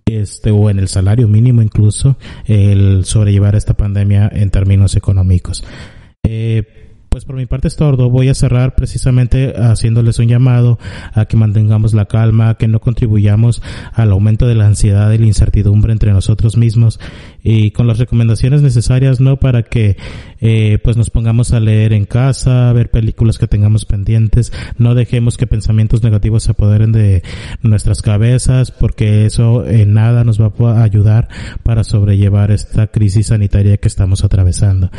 [0.06, 5.64] este, o en el salario mínimo incluso, el sobrellevar esta pandemia en términos económicos.
[6.24, 8.08] Eh, pues por mi parte es todo.
[8.08, 10.78] Voy a cerrar precisamente haciéndoles un llamado
[11.12, 15.26] a que mantengamos la calma, que no contribuyamos al aumento de la ansiedad y la
[15.26, 17.00] incertidumbre entre nosotros mismos
[17.42, 19.38] y con las recomendaciones necesarias, ¿no?
[19.38, 19.96] Para que
[20.40, 25.36] eh, pues nos pongamos a leer en casa, ver películas que tengamos pendientes, no dejemos
[25.36, 27.24] que pensamientos negativos se apoderen de
[27.62, 31.28] nuestras cabezas porque eso en nada nos va a ayudar
[31.64, 34.90] para sobrellevar esta crisis sanitaria que estamos atravesando.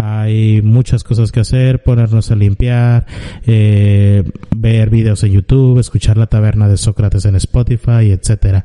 [0.00, 3.04] Hay muchas cosas que hacer, ponernos a limpiar,
[3.46, 4.22] eh,
[4.56, 8.64] ver videos en YouTube, escuchar la taberna de Sócrates en Spotify, etcétera.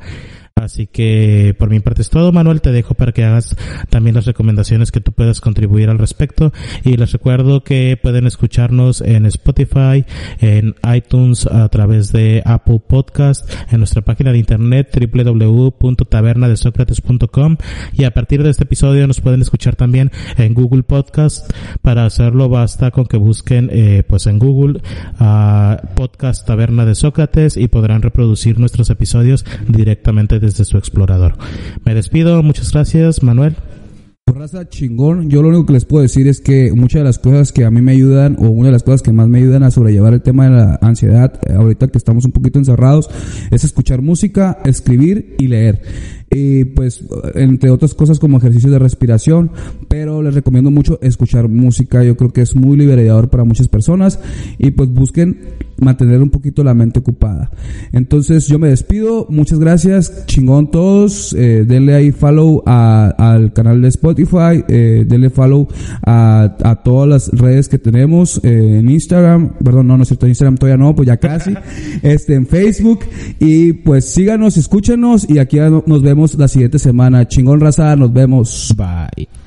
[0.55, 2.61] Así que por mi parte es todo, Manuel.
[2.61, 3.55] Te dejo para que hagas
[3.89, 6.53] también las recomendaciones que tú puedas contribuir al respecto.
[6.85, 10.05] Y les recuerdo que pueden escucharnos en Spotify,
[10.39, 17.57] en iTunes, a través de Apple Podcast, en nuestra página de internet www.tabernadesocrates.com
[17.93, 21.51] y a partir de este episodio nos pueden escuchar también en Google Podcast.
[21.81, 24.81] Para hacerlo basta con que busquen eh, pues en Google
[25.19, 31.35] uh, Podcast Taberna de Sócrates y podrán reproducir nuestros episodios directamente desde su explorador.
[31.85, 33.55] Me despido, muchas gracias, Manuel.
[34.25, 37.51] Raza chingón, yo lo único que les puedo decir es que muchas de las cosas
[37.51, 39.69] que a mí me ayudan, o una de las cosas que más me ayudan a
[39.69, 43.09] sobrellevar el tema de la ansiedad, eh, ahorita que estamos un poquito encerrados,
[43.51, 45.81] es escuchar música, escribir y leer
[46.33, 47.03] y pues
[47.35, 49.51] entre otras cosas como ejercicios de respiración,
[49.87, 54.19] pero les recomiendo mucho escuchar música, yo creo que es muy liberador para muchas personas
[54.57, 55.41] y pues busquen
[55.79, 57.51] mantener un poquito la mente ocupada.
[57.91, 63.87] Entonces yo me despido, muchas gracias, chingón todos, eh, denle ahí follow al canal de
[63.89, 65.67] Spotify, eh, denle follow
[66.05, 70.25] a, a, todas las redes que tenemos eh, en Instagram, perdón, no, no es cierto,
[70.25, 71.53] en Instagram todavía no, pues ya casi,
[72.01, 72.99] este en Facebook.
[73.39, 75.29] Y pues síganos, escúchenos.
[75.29, 77.27] Y aquí nos vemos la siguiente semana.
[77.27, 78.73] Chingón raza, nos vemos.
[78.77, 79.42] Bye.